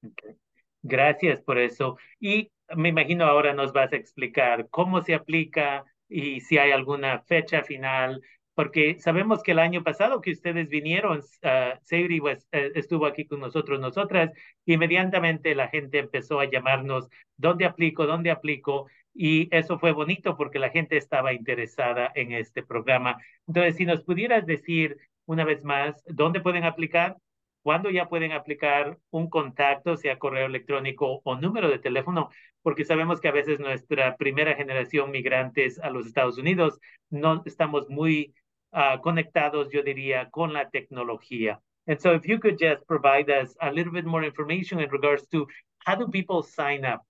Okay. 0.05 0.37
Gracias 0.83 1.41
por 1.41 1.57
eso. 1.57 1.97
Y 2.19 2.49
me 2.75 2.89
imagino 2.89 3.25
ahora 3.25 3.53
nos 3.53 3.73
vas 3.73 3.91
a 3.91 3.97
explicar 3.97 4.69
cómo 4.69 5.01
se 5.01 5.15
aplica 5.15 5.83
y 6.07 6.39
si 6.41 6.57
hay 6.59 6.71
alguna 6.71 7.21
fecha 7.23 7.63
final, 7.63 8.21
porque 8.55 8.97
sabemos 8.99 9.43
que 9.43 9.51
el 9.51 9.59
año 9.59 9.83
pasado 9.83 10.21
que 10.21 10.31
ustedes 10.31 10.69
vinieron, 10.69 11.19
uh, 11.19 11.77
Seiri 11.83 12.19
pues, 12.19 12.47
uh, 12.53 12.71
estuvo 12.73 13.05
aquí 13.05 13.25
con 13.25 13.41
nosotros, 13.41 13.79
nosotras, 13.79 14.31
inmediatamente 14.65 15.53
la 15.53 15.67
gente 15.67 15.99
empezó 15.99 16.39
a 16.39 16.49
llamarnos, 16.49 17.09
¿dónde 17.37 17.65
aplico? 17.65 18.07
¿Dónde 18.07 18.31
aplico? 18.31 18.87
Y 19.13 19.53
eso 19.55 19.77
fue 19.77 19.91
bonito 19.91 20.37
porque 20.37 20.59
la 20.59 20.69
gente 20.69 20.97
estaba 20.97 21.33
interesada 21.33 22.11
en 22.15 22.31
este 22.31 22.63
programa. 22.63 23.17
Entonces, 23.47 23.75
si 23.75 23.85
nos 23.85 24.03
pudieras 24.03 24.45
decir 24.45 24.97
una 25.25 25.43
vez 25.43 25.63
más, 25.63 26.01
¿dónde 26.07 26.41
pueden 26.41 26.63
aplicar? 26.63 27.17
¿Cuándo 27.61 27.89
ya 27.89 28.07
pueden 28.07 28.31
aplicar 28.31 28.99
un 29.09 29.29
contacto, 29.29 29.97
sea 29.97 30.19
correo 30.19 30.45
electrónico 30.45 31.21
o 31.23 31.35
número 31.35 31.67
de 31.67 31.79
teléfono? 31.79 32.29
Porque 32.61 32.85
sabemos 32.85 33.19
que 33.19 33.27
a 33.27 33.31
veces 33.31 33.59
nuestra 33.59 34.17
primera 34.17 34.53
generación 34.55 35.11
migrantes 35.11 35.79
a 35.79 35.89
los 35.89 36.05
Estados 36.05 36.37
Unidos 36.37 36.79
no 37.09 37.41
estamos 37.45 37.89
muy 37.89 38.35
uh, 38.75 38.97
conectados, 38.97 39.71
yo 39.71 39.81
diría, 39.81 40.29
con 40.31 40.53
la 40.53 40.69
tecnología. 40.69 41.57
And 41.87 41.99
so 41.99 42.13
if 42.13 42.27
you 42.27 42.39
could 42.39 42.59
just 42.59 42.85
provide 42.87 43.29
us 43.29 43.55
a 43.61 43.71
little 43.71 43.93
bit 43.93 44.05
more 44.05 44.23
information 44.23 44.79
in 44.79 44.89
regards 44.89 45.25
to 45.31 45.47
how 45.85 45.95
do 45.95 46.07
people 46.07 46.43
sign 46.43 46.85
up? 46.85 47.01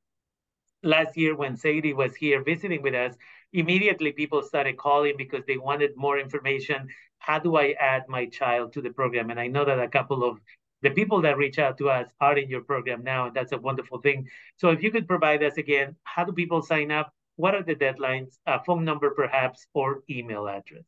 last 0.86 1.18
year 1.18 1.36
when 1.36 1.58
Sadie 1.58 1.94
was 1.94 2.16
here 2.16 2.44
visiting 2.44 2.82
with 2.82 2.94
us, 2.94 3.16
immediately 3.52 4.12
people 4.12 4.42
started 4.44 4.78
calling 4.78 5.16
because 5.18 5.44
they 5.46 5.58
wanted 5.58 5.98
more 5.98 6.20
information. 6.20 6.88
How 7.20 7.40
do 7.40 7.58
I 7.58 7.76
add 7.80 8.04
my 8.08 8.28
child 8.28 8.74
to 8.74 8.82
the 8.82 8.92
program? 8.92 9.30
And 9.32 9.40
I 9.40 9.48
know 9.48 9.66
that 9.66 9.80
a 9.80 9.88
couple 9.88 10.24
of 10.24 10.40
the 10.82 10.92
people 10.92 11.22
that 11.22 11.38
reach 11.38 11.58
out 11.58 11.78
to 11.80 11.90
us 11.90 12.08
are 12.22 12.38
in 12.38 12.50
your 12.50 12.62
program 12.62 13.04
now, 13.04 13.28
and 13.28 13.36
that's 13.36 13.52
a 13.52 13.58
wonderful 13.58 14.00
thing. 14.00 14.28
So 14.58 14.70
if 14.70 14.84
you 14.84 14.92
could 14.92 15.08
provide 15.08 15.44
us 15.44 15.58
again, 15.58 15.96
how 16.04 16.24
do 16.24 16.32
people 16.32 16.62
sign 16.62 16.92
up? 16.92 17.12
What 17.38 17.56
are 17.56 17.64
the 17.64 17.76
deadlines? 17.76 18.38
A 18.46 18.64
phone 18.64 18.86
number, 18.86 19.10
perhaps, 19.10 19.66
or 19.74 20.04
email 20.10 20.48
address? 20.48 20.86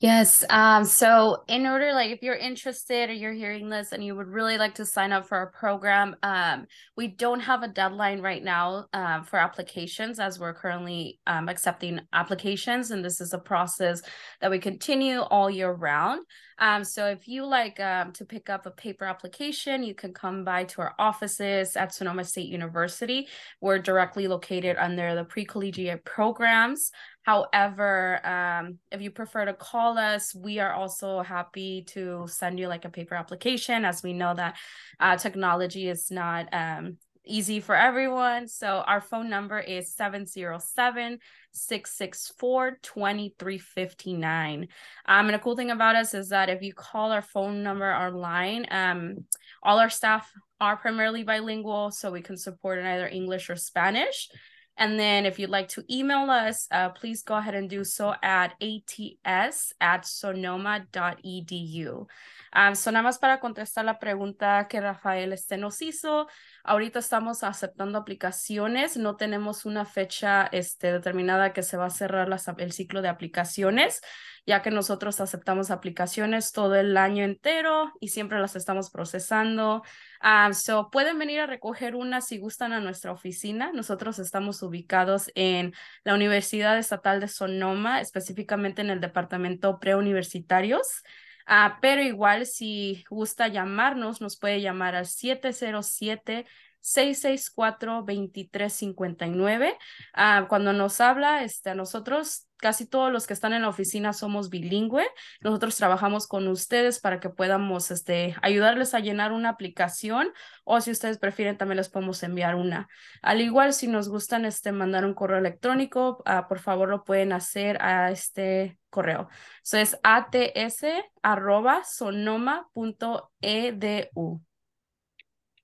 Yes. 0.00 0.44
Um, 0.48 0.84
so 0.84 1.42
in 1.48 1.66
order, 1.66 1.92
like 1.92 2.12
if 2.12 2.22
you're 2.22 2.36
interested 2.36 3.10
or 3.10 3.14
you're 3.14 3.32
hearing 3.32 3.68
this 3.68 3.90
and 3.90 4.04
you 4.04 4.14
would 4.14 4.28
really 4.28 4.56
like 4.56 4.76
to 4.76 4.86
sign 4.86 5.10
up 5.10 5.26
for 5.26 5.36
our 5.36 5.50
program, 5.50 6.14
um, 6.22 6.66
we 6.96 7.08
don't 7.08 7.40
have 7.40 7.64
a 7.64 7.68
deadline 7.68 8.20
right 8.20 8.42
now 8.42 8.86
um, 8.92 9.24
for 9.24 9.40
applications 9.40 10.20
as 10.20 10.38
we're 10.38 10.54
currently 10.54 11.18
um, 11.26 11.48
accepting 11.48 12.00
applications. 12.12 12.92
And 12.92 13.04
this 13.04 13.20
is 13.20 13.32
a 13.32 13.38
process 13.38 14.00
that 14.40 14.52
we 14.52 14.60
continue 14.60 15.18
all 15.18 15.50
year 15.50 15.72
round. 15.72 16.24
Um, 16.60 16.84
so 16.84 17.06
if 17.06 17.26
you 17.26 17.44
like 17.44 17.78
um, 17.80 18.12
to 18.14 18.24
pick 18.24 18.50
up 18.50 18.66
a 18.66 18.70
paper 18.70 19.04
application, 19.04 19.82
you 19.82 19.94
can 19.94 20.12
come 20.12 20.44
by 20.44 20.64
to 20.64 20.82
our 20.82 20.94
offices 20.98 21.76
at 21.76 21.94
Sonoma 21.94 22.24
State 22.24 22.48
University. 22.48 23.28
We're 23.60 23.78
directly 23.78 24.28
located 24.28 24.76
under 24.76 25.14
the 25.14 25.24
pre-collegiate 25.24 26.04
programs. 26.04 26.90
However, 27.28 28.26
um, 28.26 28.78
if 28.90 29.02
you 29.02 29.10
prefer 29.10 29.44
to 29.44 29.52
call 29.52 29.98
us, 29.98 30.34
we 30.34 30.60
are 30.60 30.72
also 30.72 31.20
happy 31.20 31.84
to 31.88 32.24
send 32.26 32.58
you 32.58 32.68
like 32.68 32.86
a 32.86 32.88
paper 32.88 33.14
application 33.14 33.84
as 33.84 34.02
we 34.02 34.14
know 34.14 34.32
that 34.32 34.56
uh, 34.98 35.14
technology 35.18 35.90
is 35.90 36.10
not 36.10 36.48
um, 36.54 36.96
easy 37.26 37.60
for 37.60 37.74
everyone. 37.74 38.48
So 38.48 38.82
our 38.86 39.02
phone 39.02 39.28
number 39.28 39.60
is 39.60 39.94
707 39.94 41.18
664 41.52 42.78
2359. 42.82 44.68
Um, 45.04 45.26
and 45.26 45.36
a 45.36 45.38
cool 45.38 45.54
thing 45.54 45.70
about 45.70 45.96
us 45.96 46.14
is 46.14 46.30
that 46.30 46.48
if 46.48 46.62
you 46.62 46.72
call 46.72 47.12
our 47.12 47.20
phone 47.20 47.62
number 47.62 47.84
our 47.84 48.10
line, 48.10 48.64
um, 48.70 49.26
all 49.62 49.78
our 49.78 49.90
staff 49.90 50.32
are 50.62 50.78
primarily 50.78 51.24
bilingual, 51.24 51.90
so 51.90 52.10
we 52.10 52.22
can 52.22 52.38
support 52.38 52.78
in 52.78 52.86
either 52.86 53.06
English 53.06 53.50
or 53.50 53.56
Spanish. 53.56 54.30
And 54.78 54.98
then 54.98 55.26
if 55.26 55.38
you'd 55.38 55.50
like 55.50 55.68
to 55.70 55.84
email 55.90 56.30
us, 56.30 56.68
uh, 56.70 56.90
please 56.90 57.22
go 57.22 57.34
ahead 57.34 57.56
and 57.56 57.68
do 57.68 57.84
so 57.84 58.14
at 58.22 58.54
ats 58.60 59.74
at 59.80 60.06
sonoma.edu. 60.06 62.06
Um, 62.52 62.74
so 62.74 62.90
nada 62.90 63.02
más 63.02 63.18
para 63.18 63.40
contestar 63.40 63.84
la 63.84 63.98
pregunta 63.98 64.66
que 64.68 64.80
Rafael 64.80 65.32
este 65.32 65.58
nos 65.58 65.82
hizo. 65.82 66.28
Ahorita 66.68 66.98
estamos 66.98 67.44
aceptando 67.44 67.96
aplicaciones. 67.96 68.98
No 68.98 69.16
tenemos 69.16 69.64
una 69.64 69.86
fecha 69.86 70.46
este, 70.52 70.92
determinada 70.92 71.54
que 71.54 71.62
se 71.62 71.78
va 71.78 71.86
a 71.86 71.90
cerrar 71.90 72.28
el 72.58 72.72
ciclo 72.72 73.00
de 73.00 73.08
aplicaciones, 73.08 74.02
ya 74.44 74.60
que 74.60 74.70
nosotros 74.70 75.18
aceptamos 75.22 75.70
aplicaciones 75.70 76.52
todo 76.52 76.74
el 76.74 76.98
año 76.98 77.24
entero 77.24 77.90
y 78.00 78.08
siempre 78.08 78.38
las 78.38 78.54
estamos 78.54 78.90
procesando. 78.90 79.82
Um, 80.22 80.52
so 80.52 80.90
pueden 80.90 81.18
venir 81.18 81.40
a 81.40 81.46
recoger 81.46 81.94
una 81.94 82.20
si 82.20 82.36
gustan 82.36 82.74
a 82.74 82.80
nuestra 82.80 83.12
oficina. 83.12 83.72
Nosotros 83.72 84.18
estamos 84.18 84.62
ubicados 84.62 85.32
en 85.34 85.72
la 86.04 86.14
Universidad 86.14 86.76
Estatal 86.76 87.18
de 87.18 87.28
Sonoma, 87.28 88.02
específicamente 88.02 88.82
en 88.82 88.90
el 88.90 89.00
departamento 89.00 89.78
preuniversitarios. 89.80 91.02
Uh, 91.48 91.72
pero 91.80 92.02
igual 92.02 92.46
si 92.46 93.04
gusta 93.08 93.48
llamarnos, 93.48 94.20
nos 94.20 94.38
puede 94.38 94.60
llamar 94.60 94.94
al 94.94 95.06
707 95.06 96.46
664-2359. 96.82 99.76
Uh, 100.16 100.46
cuando 100.48 100.72
nos 100.72 101.00
habla, 101.00 101.42
este, 101.42 101.74
nosotros, 101.74 102.46
casi 102.56 102.86
todos 102.86 103.12
los 103.12 103.26
que 103.26 103.34
están 103.34 103.52
en 103.52 103.62
la 103.62 103.68
oficina 103.68 104.12
somos 104.12 104.48
bilingüe. 104.48 105.06
Nosotros 105.40 105.76
trabajamos 105.76 106.26
con 106.26 106.48
ustedes 106.48 106.98
para 107.00 107.20
que 107.20 107.30
podamos 107.30 107.90
este, 107.90 108.36
ayudarles 108.42 108.94
a 108.94 109.00
llenar 109.00 109.32
una 109.32 109.50
aplicación 109.50 110.32
o 110.64 110.80
si 110.80 110.90
ustedes 110.90 111.18
prefieren 111.18 111.58
también 111.58 111.78
les 111.78 111.88
podemos 111.88 112.22
enviar 112.22 112.54
una. 112.54 112.88
Al 113.22 113.40
igual, 113.40 113.72
si 113.74 113.88
nos 113.88 114.08
gustan 114.08 114.44
este, 114.44 114.72
mandar 114.72 115.04
un 115.04 115.14
correo 115.14 115.38
electrónico, 115.38 116.22
uh, 116.26 116.48
por 116.48 116.60
favor 116.60 116.88
lo 116.88 117.04
pueden 117.04 117.32
hacer 117.32 117.82
a 117.82 118.10
este 118.10 118.77
correo. 118.90 119.28
Eso 119.62 119.78
es 119.78 119.96
ats 120.02 120.84
arroba 121.22 121.84
sonoma.edu. 121.84 124.40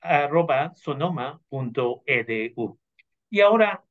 arroba 0.00 0.72
sonoma.edu. 0.74 2.78
Y 3.30 3.40
ahora 3.40 3.84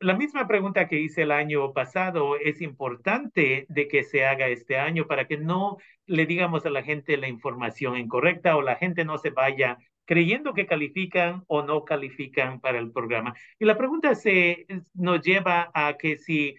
la 0.00 0.14
misma 0.14 0.46
pregunta 0.46 0.88
que 0.88 1.00
hice 1.00 1.22
el 1.22 1.30
año 1.30 1.72
pasado 1.72 2.36
es 2.36 2.60
importante 2.60 3.66
de 3.68 3.88
que 3.88 4.02
se 4.02 4.26
haga 4.26 4.48
este 4.48 4.78
año 4.78 5.06
para 5.06 5.26
que 5.26 5.38
no 5.38 5.78
le 6.06 6.26
digamos 6.26 6.66
a 6.66 6.70
la 6.70 6.82
gente 6.82 7.16
la 7.16 7.28
información 7.28 7.96
incorrecta 7.96 8.56
o 8.56 8.62
la 8.62 8.76
gente 8.76 9.04
no 9.04 9.18
se 9.18 9.30
vaya 9.30 9.78
creyendo 10.04 10.52
que 10.52 10.66
califican 10.66 11.44
o 11.46 11.62
no 11.62 11.84
califican 11.84 12.60
para 12.60 12.78
el 12.78 12.92
programa. 12.92 13.34
Y 13.58 13.64
la 13.64 13.78
pregunta 13.78 14.14
se 14.14 14.66
nos 14.92 15.22
lleva 15.22 15.70
a 15.72 15.96
que 15.96 16.18
si 16.18 16.56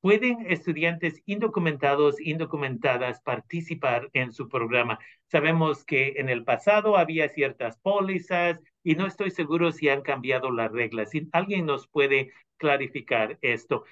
¿Pueden 0.00 0.46
estudiantes 0.50 1.22
indocumentados, 1.26 2.20
indocumentadas 2.20 3.20
participar 3.20 4.08
en 4.14 4.32
su 4.32 4.48
programa? 4.48 4.98
Sabemos 5.26 5.84
que 5.84 6.14
en 6.16 6.28
el 6.28 6.44
pasado 6.44 6.96
había 6.96 7.28
ciertas 7.28 7.76
pólizas 7.78 8.62
y 8.82 8.94
no 8.94 9.06
estoy 9.06 9.30
seguro 9.30 9.72
si 9.72 9.88
han 9.88 10.00
cambiado 10.00 10.50
las 10.50 10.72
reglas. 10.72 11.10
Si 11.10 11.28
alguien 11.32 11.66
nos 11.66 11.86
puede 11.86 12.32
clarificar 12.56 13.38
esto. 13.42 13.84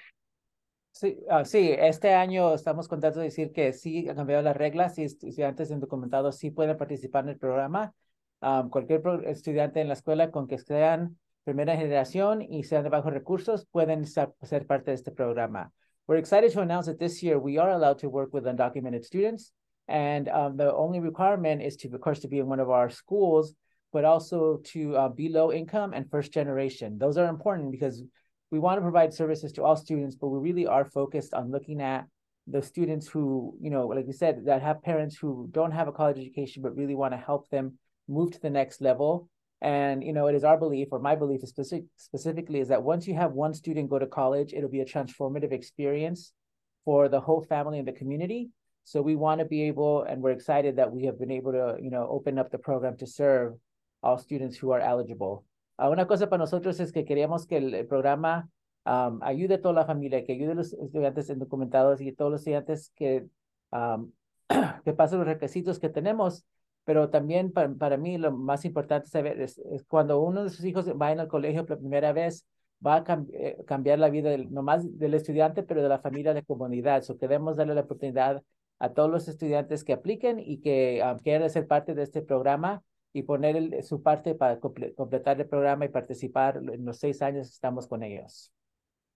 Sí, 0.91 1.17
uh, 1.29 1.45
sí, 1.45 1.71
este 1.77 2.13
año 2.13 2.53
estamos 2.55 2.87
contentos 2.87 3.19
de 3.19 3.25
decir 3.25 3.51
que 3.51 3.71
sí 3.73 4.09
han 4.09 4.15
cambiado 4.15 4.41
las 4.41 4.57
reglas 4.57 4.97
y 4.97 5.03
estudiantes 5.03 5.69
indocumentados 5.69 6.37
sí 6.37 6.51
pueden 6.51 6.77
participar 6.77 7.23
en 7.25 7.29
el 7.29 7.37
programa. 7.37 7.93
Um, 8.41 8.69
cualquier 8.69 9.01
estudiante 9.25 9.81
en 9.81 9.87
la 9.89 9.93
escuela 9.93 10.31
con 10.31 10.47
que 10.47 10.57
sean 10.57 11.17
primera 11.43 11.75
generación 11.75 12.41
y 12.41 12.63
sean 12.63 12.83
de 12.83 12.89
bajos 12.89 13.13
recursos 13.13 13.65
pueden 13.65 14.05
ser, 14.05 14.33
parte 14.67 14.91
de 14.91 14.95
este 14.95 15.11
programa. 15.11 15.71
We're 16.09 16.17
excited 16.17 16.51
to 16.53 16.61
announce 16.61 16.87
that 16.87 16.97
this 16.97 17.21
year 17.21 17.37
we 17.37 17.59
are 17.59 17.69
allowed 17.69 17.99
to 17.99 18.09
work 18.09 18.33
with 18.33 18.45
undocumented 18.45 19.05
students. 19.05 19.51
And 19.87 20.27
um, 20.27 20.57
the 20.57 20.73
only 20.73 20.99
requirement 20.99 21.61
is 21.61 21.75
to, 21.77 21.93
of 21.93 22.01
course, 22.01 22.17
to 22.21 22.27
be 22.27 22.39
in 22.39 22.47
one 22.47 22.59
of 22.59 22.71
our 22.71 22.89
schools, 22.89 23.53
but 23.93 24.05
also 24.05 24.59
to 24.73 24.97
uh, 24.97 25.09
be 25.09 25.29
low 25.29 25.51
income 25.51 25.93
and 25.93 26.09
first 26.09 26.33
generation. 26.33 26.97
Those 26.97 27.17
are 27.17 27.27
important 27.27 27.71
because 27.71 28.01
we 28.49 28.57
want 28.57 28.77
to 28.77 28.81
provide 28.81 29.13
services 29.13 29.51
to 29.51 29.63
all 29.63 29.75
students, 29.75 30.15
but 30.15 30.29
we 30.29 30.39
really 30.39 30.65
are 30.65 30.83
focused 30.83 31.35
on 31.35 31.51
looking 31.51 31.79
at 31.79 32.07
the 32.47 32.63
students 32.63 33.07
who, 33.07 33.55
you 33.61 33.69
know, 33.69 33.85
like 33.85 34.07
you 34.07 34.13
said, 34.13 34.45
that 34.45 34.63
have 34.63 34.81
parents 34.81 35.15
who 35.15 35.47
don't 35.51 35.73
have 35.73 35.87
a 35.87 35.91
college 35.91 36.17
education, 36.17 36.63
but 36.63 36.75
really 36.75 36.95
want 36.95 37.13
to 37.13 37.17
help 37.19 37.47
them 37.49 37.77
move 38.07 38.31
to 38.31 38.41
the 38.41 38.49
next 38.49 38.81
level. 38.81 39.29
And, 39.61 40.03
you 40.03 40.13
know, 40.13 40.27
it 40.27 40.35
is 40.35 40.43
our 40.43 40.57
belief, 40.57 40.89
or 40.91 40.99
my 40.99 41.15
belief 41.15 41.41
specific, 41.41 41.85
specifically, 41.97 42.59
is 42.59 42.69
that 42.69 42.81
once 42.81 43.07
you 43.07 43.13
have 43.15 43.33
one 43.33 43.53
student 43.53 43.89
go 43.89 43.99
to 43.99 44.07
college, 44.07 44.53
it'll 44.53 44.69
be 44.69 44.79
a 44.79 44.85
transformative 44.85 45.51
experience 45.51 46.31
for 46.85 47.09
the 47.09 47.19
whole 47.19 47.43
family 47.43 47.79
and 47.79 47.87
the 47.87 47.91
community. 47.91 48.49
So 48.85 49.01
we 49.01 49.15
want 49.15 49.39
to 49.39 49.45
be 49.45 49.63
able, 49.63 50.03
and 50.03 50.21
we're 50.21 50.31
excited 50.31 50.77
that 50.77 50.91
we 50.91 51.05
have 51.05 51.19
been 51.19 51.31
able 51.31 51.51
to, 51.51 51.77
you 51.81 51.91
know, 51.91 52.07
open 52.09 52.39
up 52.39 52.51
the 52.51 52.57
program 52.57 52.95
to 52.97 53.05
serve 53.07 53.53
all 54.01 54.17
students 54.17 54.57
who 54.57 54.71
are 54.71 54.79
eligible. 54.79 55.45
Uh, 55.77 55.89
una 55.89 56.05
cosa 56.05 56.27
para 56.27 56.39
nosotros 56.39 56.79
es 56.79 56.91
que 56.91 57.05
queríamos 57.05 57.47
que 57.47 57.57
el, 57.57 57.73
el 57.73 57.85
programa 57.85 58.49
um, 58.85 59.21
ayude 59.21 59.55
a 59.55 59.61
toda 59.61 59.73
la 59.73 59.85
familia, 59.85 60.23
que 60.25 60.33
ayude 60.33 60.51
a 60.51 60.55
los 60.55 60.73
estudiantes 60.73 61.29
indocumentados 61.29 62.01
y 62.01 62.09
a 62.09 62.15
todos 62.15 62.31
los 62.31 62.41
estudiantes 62.41 62.91
que, 62.95 63.27
um, 63.71 64.11
que 64.83 64.93
pasen 64.93 65.19
los 65.19 65.27
requisitos 65.27 65.79
que 65.79 65.89
tenemos. 65.89 66.45
Pero 66.89 67.07
también 67.11 67.51
para, 67.51 67.71
para 67.75 67.97
mí 67.97 68.17
lo 68.17 68.31
más 68.31 68.65
importante 68.65 69.07
es, 69.43 69.59
es, 69.59 69.83
cuando 69.83 70.19
uno 70.21 70.43
de 70.43 70.49
sus 70.49 70.65
hijos 70.65 70.87
va 70.99 71.09
al 71.09 71.27
colegio 71.27 71.63
por 71.63 71.77
primera 71.77 72.13
vez, 72.13 72.47
va 72.83 72.95
a 72.95 73.03
cambi 73.03 73.31
eh, 73.35 73.63
cambiar 73.67 73.99
la 73.99 74.09
vida 74.09 74.35
no 74.49 74.63
más 74.63 74.97
del 74.97 75.13
estudiante, 75.13 75.61
pero 75.61 75.83
de 75.83 75.89
la 75.89 75.99
familia, 75.99 76.33
de 76.33 76.39
la 76.39 76.45
comunidad. 76.47 77.03
So 77.03 77.19
queremos 77.19 77.57
darle 77.57 77.75
la 77.75 77.81
oportunidad 77.81 78.41
a 78.79 78.89
todos 78.91 79.11
los 79.11 79.27
estudiantes 79.27 79.83
que 79.83 79.93
apliquen 79.93 80.39
y 80.39 80.61
que 80.61 81.03
um, 81.05 81.19
quieran 81.19 81.47
ser 81.51 81.67
parte 81.67 81.93
de 81.93 82.01
este 82.01 82.23
programa 82.23 82.81
y 83.13 83.21
poner 83.21 83.55
el, 83.55 83.83
su 83.83 84.01
parte 84.01 84.33
para 84.33 84.59
comple 84.59 84.95
completar 84.95 85.39
el 85.39 85.47
programa 85.47 85.85
y 85.85 85.89
participar 85.89 86.57
en 86.57 86.85
los 86.85 86.97
seis 86.97 87.21
años 87.21 87.49
que 87.49 87.53
estamos 87.53 87.85
con 87.87 88.01
ellos. 88.01 88.51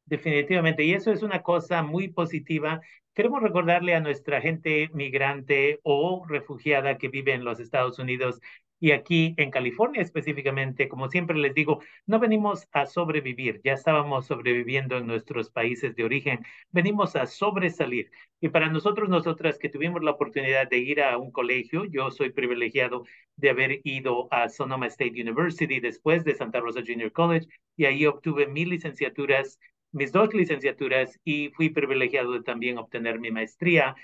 Definitivamente, 0.06 0.84
y 0.84 0.94
eso 0.94 1.12
es 1.12 1.24
una 1.24 1.42
cosa 1.42 1.82
muy 1.82 2.10
positiva. 2.10 2.82
Queremos 3.14 3.42
recordarle 3.42 3.96
a 3.96 4.02
nuestra 4.02 4.42
gente 4.42 4.90
migrante 4.94 5.80
o 5.84 6.26
refugiada 6.28 6.98
que 6.98 7.08
vive 7.08 7.34
en 7.34 7.46
los 7.46 7.60
Estados 7.60 8.00
Unidos 8.00 8.42
y 8.80 8.92
aquí 8.92 9.34
en 9.38 9.50
California 9.50 10.02
específicamente, 10.02 10.90
como 10.90 11.08
siempre 11.08 11.38
les 11.38 11.54
digo, 11.54 11.82
no 12.06 12.20
venimos 12.20 12.68
a 12.74 12.86
sobrevivir, 12.86 13.62
ya 13.64 13.74
estábamos 13.74 14.26
sobreviviendo 14.28 14.98
en 14.98 15.08
nuestros 15.08 15.50
países 15.50 15.96
de 15.96 16.04
origen, 16.04 16.40
venimos 16.72 17.16
a 17.16 17.26
sobresalir. 17.26 18.12
Y 18.42 18.50
para 18.50 18.68
nosotros, 18.70 19.08
nosotras 19.08 19.58
que 19.58 19.70
tuvimos 19.70 20.04
la 20.04 20.12
oportunidad 20.12 20.70
de 20.70 20.80
ir 20.80 21.02
a 21.02 21.18
un 21.18 21.32
colegio, 21.32 21.86
yo 21.86 22.12
soy 22.12 22.32
privilegiado 22.32 23.06
de 23.38 23.50
haber 23.52 23.80
ido 23.86 24.28
a 24.32 24.50
Sonoma 24.50 24.88
State 24.88 25.22
University 25.22 25.80
después 25.80 26.26
de 26.26 26.36
Santa 26.36 26.60
Rosa 26.60 26.82
Junior 26.86 27.12
College 27.14 27.48
y 27.78 27.86
ahí 27.86 28.06
obtuve 28.06 28.48
mis 28.48 28.68
licenciaturas 28.68 29.60
mis 29.94 30.12
dos 30.12 30.34
licenciaturas 30.34 31.20
y 31.24 31.50
fui 31.50 31.70
privilegiado 31.70 32.34
de 32.34 32.44
también 32.44 32.78
obtener 32.78 33.20
mi 33.20 33.32
maestría 33.32 33.96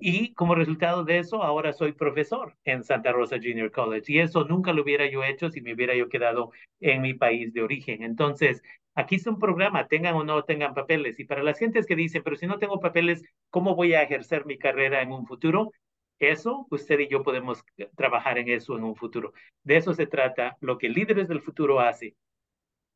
y 0.00 0.34
como 0.34 0.56
resultado 0.56 1.04
de 1.04 1.18
eso, 1.18 1.42
ahora 1.42 1.72
soy 1.72 1.92
profesor 1.92 2.56
en 2.64 2.82
Santa 2.82 3.12
Rosa 3.12 3.36
Junior 3.36 3.70
College. 3.70 4.12
Y 4.12 4.18
eso 4.18 4.44
nunca 4.44 4.72
lo 4.72 4.82
hubiera 4.82 5.08
yo 5.08 5.22
hecho 5.22 5.50
si 5.50 5.60
me 5.60 5.72
hubiera 5.72 5.94
yo 5.94 6.08
quedado 6.08 6.50
en 6.80 7.00
mi 7.02 7.14
país 7.14 7.52
de 7.52 7.62
origen. 7.62 8.02
Entonces, 8.02 8.62
aquí 8.94 9.16
es 9.16 9.26
un 9.26 9.38
programa, 9.38 9.86
tengan 9.86 10.14
o 10.16 10.24
no 10.24 10.42
tengan 10.42 10.74
papeles. 10.74 11.20
Y 11.20 11.24
para 11.24 11.44
las 11.44 11.58
gentes 11.58 11.86
que 11.86 11.94
dicen, 11.94 12.22
pero 12.24 12.36
si 12.36 12.46
no 12.46 12.58
tengo 12.58 12.80
papeles, 12.80 13.22
¿cómo 13.50 13.76
voy 13.76 13.94
a 13.94 14.02
ejercer 14.02 14.46
mi 14.46 14.58
carrera 14.58 15.00
en 15.00 15.12
un 15.12 15.26
futuro? 15.26 15.72
Eso, 16.18 16.66
usted 16.70 16.98
y 16.98 17.08
yo 17.08 17.22
podemos 17.22 17.62
trabajar 17.96 18.38
en 18.38 18.48
eso 18.48 18.76
en 18.76 18.82
un 18.82 18.96
futuro. 18.96 19.32
De 19.62 19.76
eso 19.76 19.94
se 19.94 20.06
trata 20.06 20.56
lo 20.60 20.76
que 20.76 20.88
Líderes 20.88 21.28
del 21.28 21.40
Futuro 21.40 21.78
hace. 21.78 22.16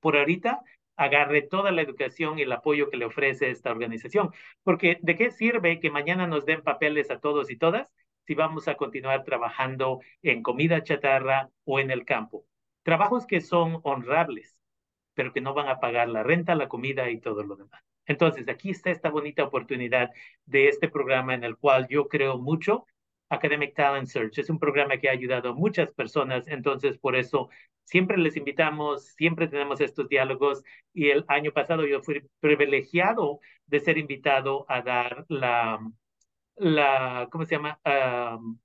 Por 0.01 0.17
ahorita, 0.17 0.61
agarre 0.97 1.43
toda 1.43 1.73
la 1.73 1.83
educación 1.83 2.39
y 2.39 2.43
el 2.43 2.53
apoyo 2.53 2.91
que 2.91 2.97
le 2.97 3.05
ofrece 3.05 3.51
esta 3.51 3.71
organización. 3.71 4.31
Porque 4.63 4.99
¿de 5.03 5.17
qué 5.17 5.31
sirve 5.31 5.81
que 5.81 5.91
mañana 5.91 6.27
nos 6.27 6.45
den 6.47 6.63
papeles 6.63 7.11
a 7.11 7.19
todos 7.19 7.51
y 7.51 7.57
todas 7.57 7.89
si 8.27 8.35
vamos 8.35 8.69
a 8.69 8.77
continuar 8.77 9.25
trabajando 9.25 10.01
en 10.23 10.43
comida 10.43 10.83
chatarra 10.83 11.51
o 11.65 11.81
en 11.81 11.91
el 11.91 12.05
campo? 12.05 12.47
Trabajos 12.83 13.27
que 13.27 13.41
son 13.41 13.81
honrables, 13.85 14.59
pero 15.15 15.33
que 15.33 15.41
no 15.41 15.55
van 15.55 15.69
a 15.69 15.81
pagar 15.81 16.09
la 16.09 16.23
renta, 16.23 16.55
la 16.55 16.69
comida 16.69 17.11
y 17.11 17.21
todo 17.21 17.43
lo 17.43 17.57
demás. 17.57 17.83
Entonces, 18.07 18.49
aquí 18.49 18.71
está 18.71 18.91
esta 18.91 19.11
bonita 19.11 19.45
oportunidad 19.45 20.11
de 20.45 20.69
este 20.69 20.89
programa 20.89 21.35
en 21.35 21.45
el 21.45 21.57
cual 21.57 21.87
yo 21.89 22.09
creo 22.09 22.39
mucho 22.39 22.87
Academic 23.29 23.75
Talent 23.75 24.09
Search. 24.09 24.39
Es 24.39 24.51
un 24.51 24.59
programa 24.59 24.99
que 24.99 25.09
ha 25.09 25.13
ayudado 25.13 25.51
a 25.51 25.55
muchas 25.55 25.93
personas, 25.93 26.47
entonces 26.49 26.99
por 26.99 27.17
eso 27.17 27.49
siempre 27.85 28.17
les 28.19 28.37
invitamos, 28.37 29.05
siempre 29.17 29.49
tenemos 29.49 29.81
estos 29.81 30.09
diálogos 30.09 30.63
y 30.93 31.11
el 31.11 31.25
año 31.29 31.53
pasado 31.53 31.87
yo 31.87 32.03
fui 32.03 32.23
privilegiado 32.41 33.41
de 33.67 33.81
ser 33.81 33.99
invitado 33.99 34.65
a 34.69 34.83
dar 34.83 35.25
la, 35.29 35.81
la 36.57 37.29
¿cómo 37.31 37.45
se 37.45 37.57
llama? 37.57 37.79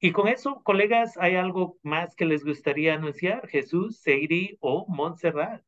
Y 0.00 0.12
con 0.12 0.28
eso, 0.28 0.62
colegas, 0.62 1.18
¿hay 1.18 1.34
algo 1.34 1.76
más 1.82 2.14
que 2.14 2.24
les 2.24 2.44
gustaría 2.44 2.94
anunciar? 2.94 3.48
Jesús, 3.48 3.98
Seiri 3.98 4.56
o 4.60 4.86
Montserrat. 4.86 5.64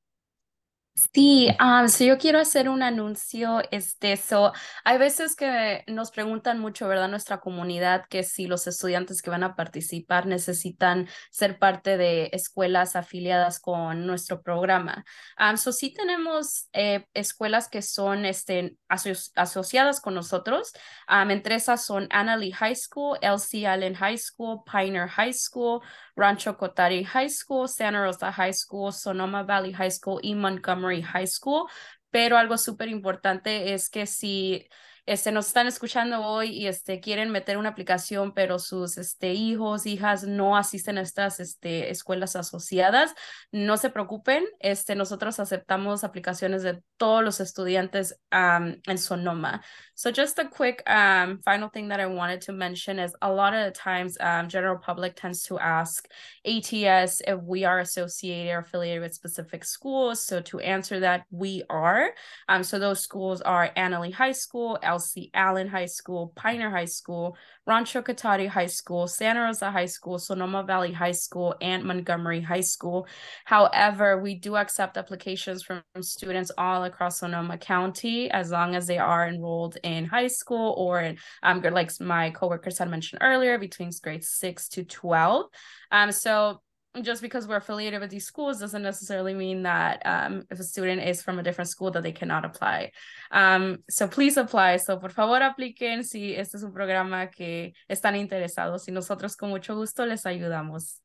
Sí, 0.95 1.49
um, 1.61 1.87
yo 1.99 2.19
quiero 2.19 2.41
hacer 2.41 2.69
un 2.69 2.83
anuncio, 2.83 3.63
este, 3.71 4.19
so, 4.19 4.53
hay 4.85 4.99
veces 4.99 5.35
que 5.35 5.83
nos 5.87 6.11
preguntan 6.11 6.59
mucho, 6.59 6.89
¿verdad? 6.89 7.09
Nuestra 7.09 7.41
comunidad, 7.41 8.05
que 8.11 8.23
si 8.23 8.47
los 8.47 8.67
estudiantes 8.67 9.23
que 9.23 9.31
van 9.31 9.43
a 9.43 9.57
participar 9.57 10.27
necesitan 10.27 11.09
ser 11.31 11.59
parte 11.59 11.97
de 11.97 12.29
escuelas 12.33 12.97
afiliadas 12.97 13.61
con 13.61 14.07
nuestro 14.07 14.43
programa. 14.43 15.05
Um, 15.39 15.57
so 15.57 15.73
sí 15.73 15.95
tenemos 15.95 16.69
eh, 16.75 17.07
escuelas 17.15 17.69
que 17.69 17.81
son, 17.81 18.27
este, 18.27 18.77
aso 18.89 19.11
asociadas 19.37 20.03
con 20.03 20.15
nosotros. 20.15 20.73
Um, 21.09 21.31
entre 21.31 21.55
esas 21.55 21.87
son 21.87 22.09
Annalee 22.11 22.53
High 22.53 22.77
School, 22.77 23.17
LC 23.23 23.67
Allen 23.67 23.95
High 23.95 24.19
School, 24.19 24.63
Pioneer 24.71 25.09
High 25.09 25.33
School, 25.33 25.81
Rancho 26.21 26.57
Cotari 26.57 27.03
High 27.05 27.31
School, 27.31 27.67
Santa 27.67 28.03
Rosa 28.03 28.31
High 28.31 28.53
School, 28.53 28.93
Sonoma 28.93 29.43
Valley 29.43 29.73
High 29.73 29.91
School 29.91 30.21
y 30.23 30.35
Montgomery 30.35 31.03
High 31.03 31.27
School. 31.27 31.67
Pero 32.11 32.37
algo 32.37 32.59
súper 32.59 32.89
importante 32.89 33.73
es 33.73 33.89
que 33.89 34.07
si 34.07 34.69
este, 35.11 35.33
nos 35.33 35.49
están 35.49 35.67
escuchando 35.67 36.25
hoy 36.25 36.51
y 36.51 36.69
este, 36.69 37.01
quieren 37.01 37.31
meter 37.31 37.59
una 37.59 37.71
aplicación, 37.71 38.31
pero 38.33 38.61
sus 38.61 38.97
este, 38.97 39.33
hijos, 39.33 39.85
hijas 39.85 40.23
no 40.23 40.57
asisten 40.57 40.99
a 40.99 41.01
estas 41.01 41.41
este, 41.41 41.91
escuelas 41.91 42.37
asociadas, 42.37 43.13
no 43.51 43.77
se 43.77 43.91
preocupen. 43.91 44.45
Este, 44.61 44.95
nosotros 44.95 45.41
aceptamos 45.41 46.05
aplicaciones 46.05 46.63
de 46.63 46.81
todos 46.97 47.25
los 47.25 47.41
estudiantes 47.41 48.21
um, 48.31 48.77
en 48.87 48.99
Sonoma. 48.99 49.65
So 49.97 50.13
just 50.13 50.39
a 50.39 50.49
quick 50.49 50.83
um, 50.89 51.41
final 51.45 51.71
thing 51.71 51.89
that 51.89 51.99
I 51.99 52.07
wanted 52.07 52.43
to 52.43 52.53
mention 52.53 53.01
is 53.01 53.13
a 53.21 53.33
lot 53.33 53.53
of 53.53 53.65
the 53.65 53.73
times 53.73 54.17
um, 54.21 54.49
general 54.49 54.79
public 54.79 55.17
tends 55.17 55.43
to 55.49 55.59
ask 55.59 56.07
ATS 56.47 57.21
if 57.27 57.43
we 57.43 57.65
are 57.65 57.81
associated 57.81 58.53
or 58.53 58.59
affiliated 58.61 59.03
with 59.03 59.15
specific 59.15 59.65
schools. 59.65 60.25
So 60.25 60.41
to 60.41 60.61
answer 60.61 61.01
that, 61.01 61.25
we 61.31 61.65
are. 61.69 62.11
Um, 62.49 62.63
so 62.63 62.79
those 62.79 63.01
schools 63.01 63.43
are 63.43 63.71
Annalee 63.77 64.15
High 64.15 64.33
School, 64.33 64.79
Kelsey, 65.01 65.31
Allen 65.33 65.67
High 65.67 65.87
School, 65.87 66.31
Pioneer 66.37 66.71
High 66.71 66.85
School, 66.85 67.35
Rancho 67.67 68.03
Cotati 68.03 68.47
High 68.47 68.67
School, 68.67 69.07
Santa 69.09 69.41
Rosa 69.41 69.71
High 69.71 69.87
School, 69.87 70.19
Sonoma 70.19 70.63
Valley 70.63 70.93
High 70.93 71.13
School, 71.13 71.55
and 71.63 71.85
Montgomery 71.85 72.43
High 72.43 72.61
School. 72.61 73.07
However, 73.47 74.21
we 74.21 74.35
do 74.35 74.57
accept 74.57 74.99
applications 74.99 75.63
from 75.63 75.83
students 76.03 76.51
all 76.59 76.85
across 76.85 77.21
Sonoma 77.21 77.57
County 77.57 78.31
as 78.31 78.51
long 78.51 78.75
as 78.75 78.87
they 78.87 78.99
are 78.99 79.27
enrolled 79.27 79.79
in 79.83 80.05
high 80.05 80.27
school 80.27 80.75
or 80.77 81.01
in, 81.01 81.17
um, 81.43 81.63
like 81.63 81.91
my 81.99 82.31
coworkers 82.31 82.77
had 82.77 82.91
mentioned 82.91 83.23
earlier, 83.23 83.59
between 83.59 83.91
grades 84.03 84.29
6 84.29 84.69
to 84.69 84.85
12. 84.85 85.47
Um, 85.91 86.13
so 86.13 86.61
just 87.03 87.23
because 87.23 87.47
we're 87.47 87.57
affiliated 87.57 88.01
with 88.01 88.11
these 88.11 88.27
schools 88.27 88.59
doesn't 88.59 88.83
necessarily 88.83 89.33
mean 89.33 89.63
that 89.63 90.03
um, 90.05 90.43
if 90.51 90.59
a 90.59 90.65
student 90.65 91.03
is 91.03 91.23
from 91.23 91.39
a 91.39 91.43
different 91.43 91.71
school 91.71 91.91
that 91.93 92.03
they 92.03 92.13
cannot 92.13 92.45
apply. 92.45 92.91
Um, 93.31 93.79
so 93.89 94.09
please 94.09 94.37
apply. 94.37 94.79
So 94.79 94.97
por 94.97 95.11
favor 95.11 95.41
apliquen 95.41 96.05
si 96.05 96.35
este 96.35 96.57
es 96.57 96.65
un 96.65 96.73
programa 96.73 97.29
que 97.29 97.75
están 97.89 98.17
interesados 98.17 98.89
y 98.89 98.93
nosotros 98.93 99.37
con 99.37 99.51
mucho 99.51 99.77
gusto 99.77 100.05
les 100.05 100.25
ayudamos. 100.25 101.01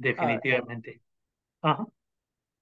Definitivamente. 0.00 1.00
Uh, 1.62 1.68
uh-huh. 1.68 1.84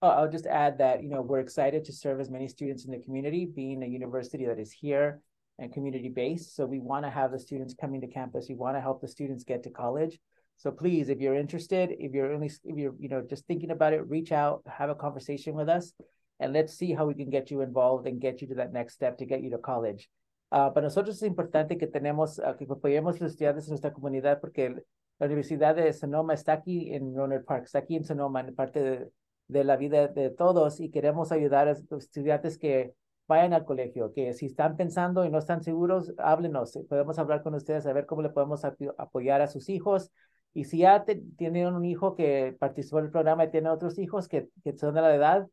I'll 0.02 0.30
just 0.30 0.46
add 0.46 0.78
that, 0.78 1.02
you 1.02 1.08
know, 1.08 1.22
we're 1.22 1.40
excited 1.40 1.84
to 1.84 1.92
serve 1.92 2.20
as 2.20 2.28
many 2.28 2.48
students 2.48 2.84
in 2.84 2.90
the 2.90 2.98
community, 2.98 3.46
being 3.46 3.82
a 3.82 3.86
university 3.86 4.44
that 4.46 4.58
is 4.58 4.70
here 4.70 5.20
and 5.58 5.72
community 5.72 6.08
based. 6.08 6.56
So 6.56 6.66
we 6.66 6.80
want 6.80 7.04
to 7.04 7.10
have 7.10 7.30
the 7.30 7.38
students 7.38 7.72
coming 7.72 8.00
to 8.02 8.06
campus. 8.08 8.46
We 8.48 8.56
want 8.56 8.76
to 8.76 8.80
help 8.80 9.00
the 9.00 9.08
students 9.08 9.44
get 9.44 9.62
to 9.62 9.70
college. 9.70 10.18
So 10.56 10.70
please, 10.70 11.08
if 11.08 11.20
you're 11.20 11.34
interested, 11.34 11.90
if 11.98 12.12
you're 12.12 12.32
only 12.32 12.46
if 12.46 12.76
you're 12.76 12.94
you 12.98 13.08
know 13.08 13.22
just 13.28 13.46
thinking 13.46 13.70
about 13.70 13.92
it, 13.92 14.08
reach 14.08 14.32
out, 14.32 14.62
have 14.66 14.90
a 14.90 14.94
conversation 14.94 15.54
with 15.54 15.68
us, 15.68 15.92
and 16.40 16.52
let's 16.52 16.74
see 16.74 16.94
how 16.94 17.06
we 17.06 17.14
can 17.14 17.30
get 17.30 17.50
you 17.50 17.60
involved 17.60 18.06
and 18.06 18.20
get 18.20 18.40
you 18.40 18.48
to 18.48 18.54
that 18.54 18.72
next 18.72 18.94
step 18.94 19.18
to 19.18 19.26
get 19.26 19.42
you 19.42 19.50
to 19.50 19.58
college. 19.58 20.08
Uh, 20.50 20.70
para 20.72 20.82
nosotros 20.82 21.16
es 21.16 21.28
importante 21.28 21.76
que 21.76 21.86
tenemos 21.86 22.38
uh, 22.38 22.56
que 22.56 22.66
apoyemos 22.68 23.20
los 23.20 23.32
estudiantes 23.32 23.66
en 23.66 23.70
nuestra 23.70 23.92
comunidad 23.92 24.40
porque 24.40 24.84
la 25.18 25.26
Universidad 25.26 25.74
de 25.74 25.92
Sonoma 25.92 26.34
está 26.34 26.52
aquí 26.52 26.94
en 26.94 27.14
Ronald 27.14 27.44
Park, 27.44 27.64
está 27.64 27.80
aquí 27.80 27.96
en 27.96 28.04
Sonoma, 28.04 28.40
en 28.40 28.54
parte 28.54 28.80
de, 28.80 29.10
de 29.48 29.64
la 29.64 29.76
vida 29.76 30.08
de 30.08 30.30
todos 30.30 30.80
y 30.80 30.90
queremos 30.90 31.32
ayudar 31.32 31.68
a 31.68 31.76
los 31.90 32.04
estudiantes 32.04 32.58
que 32.58 32.94
vayan 33.26 33.52
al 33.52 33.64
colegio, 33.64 34.12
que 34.12 34.32
si 34.34 34.46
están 34.46 34.76
pensando 34.76 35.24
y 35.24 35.30
no 35.30 35.38
están 35.38 35.62
seguros, 35.62 36.12
háblenos, 36.18 36.78
podemos 36.88 37.18
hablar 37.18 37.42
con 37.42 37.54
ustedes 37.54 37.86
a 37.86 37.92
ver 37.92 38.06
cómo 38.06 38.22
le 38.22 38.30
podemos 38.30 38.64
apoyar 38.64 39.40
a 39.40 39.46
sus 39.46 39.68
hijos, 39.68 40.10
y 40.54 40.64
si 40.64 40.78
ya 40.78 41.04
tienen 41.36 41.74
un 41.74 41.84
hijo 41.84 42.14
que 42.14 42.56
participó 42.58 43.00
en 43.00 43.06
el 43.06 43.10
programa 43.10 43.44
y 43.44 43.50
tiene 43.50 43.68
otros 43.68 43.98
hijos 43.98 44.28
que, 44.28 44.48
que 44.62 44.78
son 44.78 44.94
de 44.94 45.02
la 45.02 45.14
edad, 45.14 45.48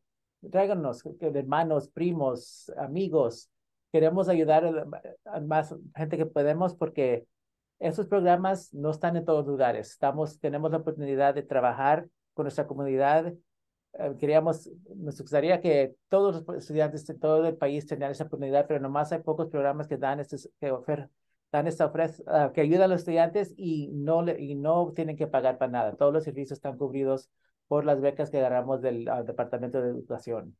tráiganos, 0.50 1.02
hermanos, 1.20 1.88
primos, 1.88 2.70
amigos. 2.76 3.50
Queremos 3.92 4.28
ayudar 4.28 4.86
a, 5.24 5.40
más 5.40 5.74
gente 5.96 6.16
que 6.16 6.26
podemos 6.26 6.74
porque 6.74 7.26
esos 7.80 8.06
programas 8.06 8.72
no 8.72 8.90
están 8.90 9.16
en 9.16 9.24
todos 9.24 9.44
lugares. 9.44 9.90
Estamos, 9.90 10.38
tenemos 10.38 10.70
la 10.70 10.78
oportunidad 10.78 11.34
de 11.34 11.42
trabajar 11.42 12.06
con 12.32 12.44
nuestra 12.44 12.68
comunidad. 12.68 13.34
Eh, 13.94 14.14
queríamos, 14.20 14.70
nos 14.94 15.20
gustaría 15.20 15.60
que 15.60 15.96
todos 16.08 16.44
los 16.46 16.56
estudiantes 16.58 17.04
de 17.06 17.14
todo 17.14 17.44
el 17.46 17.56
país 17.56 17.86
tengan 17.86 18.12
esa 18.12 18.24
oportunidad, 18.24 18.66
pero 18.68 18.78
nomás 18.78 19.12
hay 19.12 19.18
pocos 19.18 19.48
programas 19.48 19.88
que 19.88 19.96
dan 19.96 20.20
estos, 20.20 20.48
que 20.60 20.70
ofrecen 20.70 21.10
dan 21.52 21.66
esta 21.66 21.86
ofrece, 21.86 22.22
uh, 22.22 22.52
que 22.52 22.62
ayuda 22.62 22.86
a 22.86 22.88
los 22.88 23.00
estudiantes 23.00 23.54
y 23.56 23.88
no, 23.92 24.22
le, 24.22 24.40
y 24.40 24.54
no 24.54 24.90
tienen 24.94 25.16
que 25.16 25.26
pagar 25.26 25.58
para 25.58 25.70
nada. 25.70 25.96
Todos 25.96 26.12
los 26.12 26.24
servicios 26.24 26.52
están 26.52 26.78
cubridos 26.78 27.30
por 27.68 27.84
las 27.84 28.00
becas 28.00 28.30
que 28.30 28.38
agarramos 28.38 28.80
del 28.80 29.08
uh, 29.08 29.22
Departamento 29.24 29.80
de 29.80 29.90
Educación. 29.90 30.56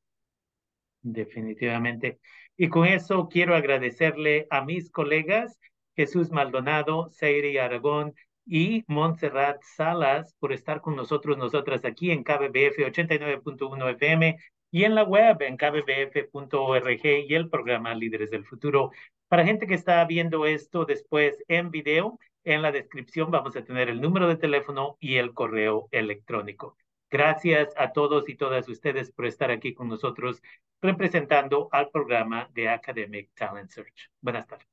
Definitivamente. 1.01 2.21
Y 2.57 2.69
con 2.69 2.87
eso 2.87 3.29
quiero 3.29 3.57
agradecerle 3.57 4.47
a 4.51 4.65
mis 4.65 4.91
colegas 4.91 5.59
Jesús 5.97 6.31
Maldonado, 6.31 7.09
Seiri 7.11 7.59
Aragón 7.59 8.15
y 8.47 8.85
Montserrat 8.87 9.63
Salas 9.63 10.35
por 10.39 10.53
estar 10.53 10.81
con 10.81 10.95
nosotros, 10.95 11.37
nosotras 11.39 11.85
aquí 11.85 12.11
en 12.11 12.23
KBBF 12.23 12.79
89.1 12.79 13.91
FM 13.91 14.37
y 14.71 14.85
en 14.85 14.95
la 14.95 15.05
web 15.05 15.43
en 15.43 15.57
kbbf.org 15.57 17.05
y 17.05 17.35
el 17.35 17.51
programa 17.51 17.95
Líderes 17.95 18.31
del 18.31 18.45
Futuro. 18.45 18.91
Para 19.33 19.47
gente 19.47 19.67
que 19.67 19.73
está 19.73 20.05
viendo 20.05 20.45
esto 20.45 20.85
después 20.85 21.43
en 21.49 21.71
video, 21.71 22.19
en 22.45 22.61
la 22.61 22.71
descripción 22.71 23.31
vamos 23.31 23.57
a 23.57 23.65
tener 23.65 23.89
el 23.89 23.99
número 23.99 24.29
de 24.29 24.37
teléfono 24.37 24.99
y 25.01 25.17
el 25.17 25.33
correo 25.33 25.89
electrónico. 25.91 26.77
Gracias 27.11 27.73
a 27.79 27.93
todos 27.93 28.29
y 28.29 28.35
todas 28.35 28.69
ustedes 28.69 29.11
por 29.11 29.25
estar 29.25 29.51
aquí 29.51 29.73
con 29.73 29.89
nosotros 29.89 30.43
representando 30.83 31.71
al 31.73 31.89
programa 31.89 32.51
de 32.53 32.69
Academic 32.69 33.31
Talent 33.33 33.71
Search. 33.71 34.11
Buenas 34.21 34.47
tardes. 34.47 34.69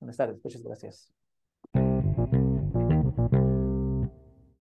Buenas 0.00 0.16
tardes, 0.16 0.42
muchas 0.42 0.62
gracias. 0.62 1.12